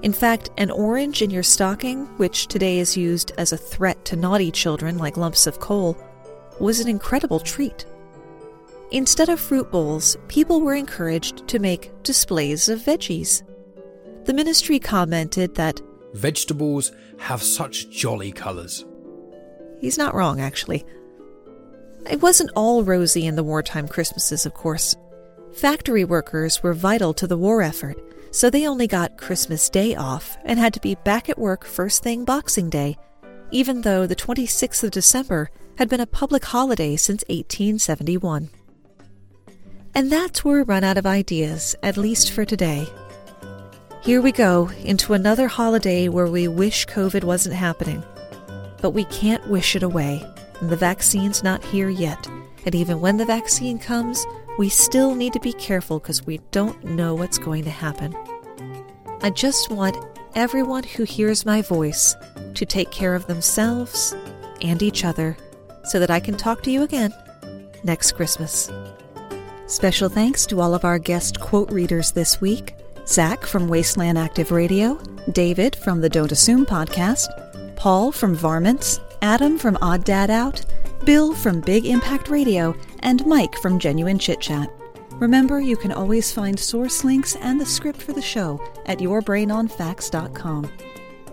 In 0.01 0.11
fact, 0.11 0.49
an 0.57 0.71
orange 0.71 1.21
in 1.21 1.29
your 1.29 1.43
stocking, 1.43 2.07
which 2.17 2.47
today 2.47 2.79
is 2.79 2.97
used 2.97 3.31
as 3.37 3.53
a 3.53 3.57
threat 3.57 4.03
to 4.05 4.15
naughty 4.15 4.49
children 4.49 4.97
like 4.97 5.17
lumps 5.17 5.45
of 5.45 5.59
coal, 5.59 5.95
was 6.59 6.79
an 6.79 6.87
incredible 6.87 7.39
treat. 7.39 7.85
Instead 8.91 9.29
of 9.29 9.39
fruit 9.39 9.69
bowls, 9.71 10.17
people 10.27 10.61
were 10.61 10.73
encouraged 10.73 11.47
to 11.47 11.59
make 11.59 11.91
displays 12.03 12.69
of 12.69 12.79
veggies. 12.79 13.43
The 14.25 14.33
ministry 14.33 14.79
commented 14.79 15.55
that 15.55 15.81
vegetables 16.13 16.91
have 17.19 17.43
such 17.43 17.89
jolly 17.89 18.31
colours. 18.31 18.85
He's 19.79 19.97
not 19.97 20.15
wrong, 20.15 20.41
actually. 20.41 20.85
It 22.09 22.21
wasn't 22.21 22.51
all 22.55 22.83
rosy 22.83 23.25
in 23.27 23.35
the 23.35 23.43
wartime 23.43 23.87
Christmases, 23.87 24.45
of 24.45 24.53
course. 24.53 24.95
Factory 25.53 26.03
workers 26.03 26.63
were 26.63 26.73
vital 26.73 27.13
to 27.13 27.27
the 27.27 27.37
war 27.37 27.61
effort, 27.61 27.97
so 28.31 28.49
they 28.49 28.67
only 28.67 28.87
got 28.87 29.17
Christmas 29.17 29.69
Day 29.69 29.95
off 29.95 30.37
and 30.45 30.59
had 30.59 30.73
to 30.73 30.79
be 30.79 30.95
back 30.95 31.29
at 31.29 31.37
work 31.37 31.65
first 31.65 32.03
thing 32.03 32.25
Boxing 32.25 32.69
Day, 32.69 32.97
even 33.51 33.81
though 33.81 34.07
the 34.07 34.15
26th 34.15 34.83
of 34.83 34.91
December 34.91 35.49
had 35.79 35.87
been 35.87 36.01
a 36.01 36.05
public 36.05 36.43
holiday 36.43 36.97
since 36.97 37.23
1871. 37.29 38.49
And 39.95 40.11
that's 40.11 40.43
where 40.43 40.57
we 40.57 40.63
run 40.63 40.83
out 40.83 40.97
of 40.97 41.05
ideas, 41.05 41.73
at 41.81 41.95
least 41.95 42.33
for 42.33 42.43
today. 42.43 42.85
Here 44.01 44.21
we 44.21 44.33
go 44.33 44.69
into 44.83 45.13
another 45.13 45.47
holiday 45.47 46.09
where 46.09 46.27
we 46.27 46.49
wish 46.49 46.85
COVID 46.87 47.23
wasn't 47.23 47.55
happening. 47.55 48.03
But 48.81 48.89
we 48.89 49.05
can't 49.05 49.47
wish 49.47 49.73
it 49.73 49.81
away 49.81 50.21
and 50.59 50.69
the 50.69 50.75
vaccine's 50.75 51.43
not 51.43 51.63
here 51.63 51.87
yet. 51.87 52.27
And 52.65 52.75
even 52.75 52.99
when 52.99 53.15
the 53.15 53.23
vaccine 53.23 53.79
comes, 53.79 54.25
we 54.57 54.67
still 54.67 55.15
need 55.15 55.31
to 55.31 55.39
be 55.39 55.53
careful 55.53 55.99
because 55.99 56.25
we 56.25 56.39
don't 56.51 56.83
know 56.83 57.15
what's 57.15 57.37
going 57.37 57.63
to 57.63 57.69
happen. 57.69 58.13
I 59.21 59.29
just 59.29 59.71
want 59.71 59.95
everyone 60.35 60.83
who 60.83 61.03
hears 61.03 61.45
my 61.45 61.61
voice 61.61 62.17
to 62.55 62.65
take 62.65 62.91
care 62.91 63.15
of 63.15 63.27
themselves 63.27 64.13
and 64.61 64.83
each 64.83 65.05
other 65.05 65.37
so 65.89 65.99
that 65.99 66.11
I 66.11 66.19
can 66.19 66.37
talk 66.37 66.63
to 66.63 66.71
you 66.71 66.83
again 66.83 67.13
next 67.83 68.13
Christmas. 68.13 68.71
Special 69.67 70.09
thanks 70.09 70.45
to 70.47 70.61
all 70.61 70.73
of 70.73 70.85
our 70.85 70.99
guest 70.99 71.39
quote 71.39 71.71
readers 71.71 72.11
this 72.11 72.41
week 72.41 72.75
Zack 73.05 73.43
from 73.43 73.67
Wasteland 73.67 74.17
Active 74.17 74.51
Radio, 74.51 74.95
David 75.31 75.75
from 75.75 75.99
the 75.99 76.09
Don't 76.09 76.31
Assume 76.31 76.65
podcast, 76.65 77.27
Paul 77.75 78.11
from 78.11 78.35
Varmints, 78.35 78.99
Adam 79.23 79.57
from 79.57 79.77
Odd 79.81 80.03
Dad 80.03 80.29
Out, 80.29 80.63
Bill 81.05 81.33
from 81.33 81.61
Big 81.61 81.85
Impact 81.85 82.29
Radio, 82.29 82.75
and 82.99 83.25
Mike 83.25 83.55
from 83.57 83.79
Genuine 83.79 84.19
Chit 84.19 84.39
Chat. 84.41 84.69
Remember, 85.13 85.59
you 85.59 85.75
can 85.75 85.91
always 85.91 86.31
find 86.31 86.59
source 86.59 87.03
links 87.03 87.35
and 87.37 87.59
the 87.59 87.65
script 87.65 88.01
for 88.01 88.13
the 88.13 88.21
show 88.21 88.61
at 88.85 88.99
yourbrainonfacts.com. 88.99 90.71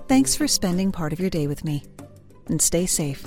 Thanks 0.09 0.35
for 0.35 0.49
spending 0.49 0.93
part 0.93 1.13
of 1.13 1.21
your 1.21 1.31
day 1.31 1.47
with 1.47 1.65
me, 1.65 1.85
and 2.49 2.61
stay 2.63 2.87
safe. 2.87 3.27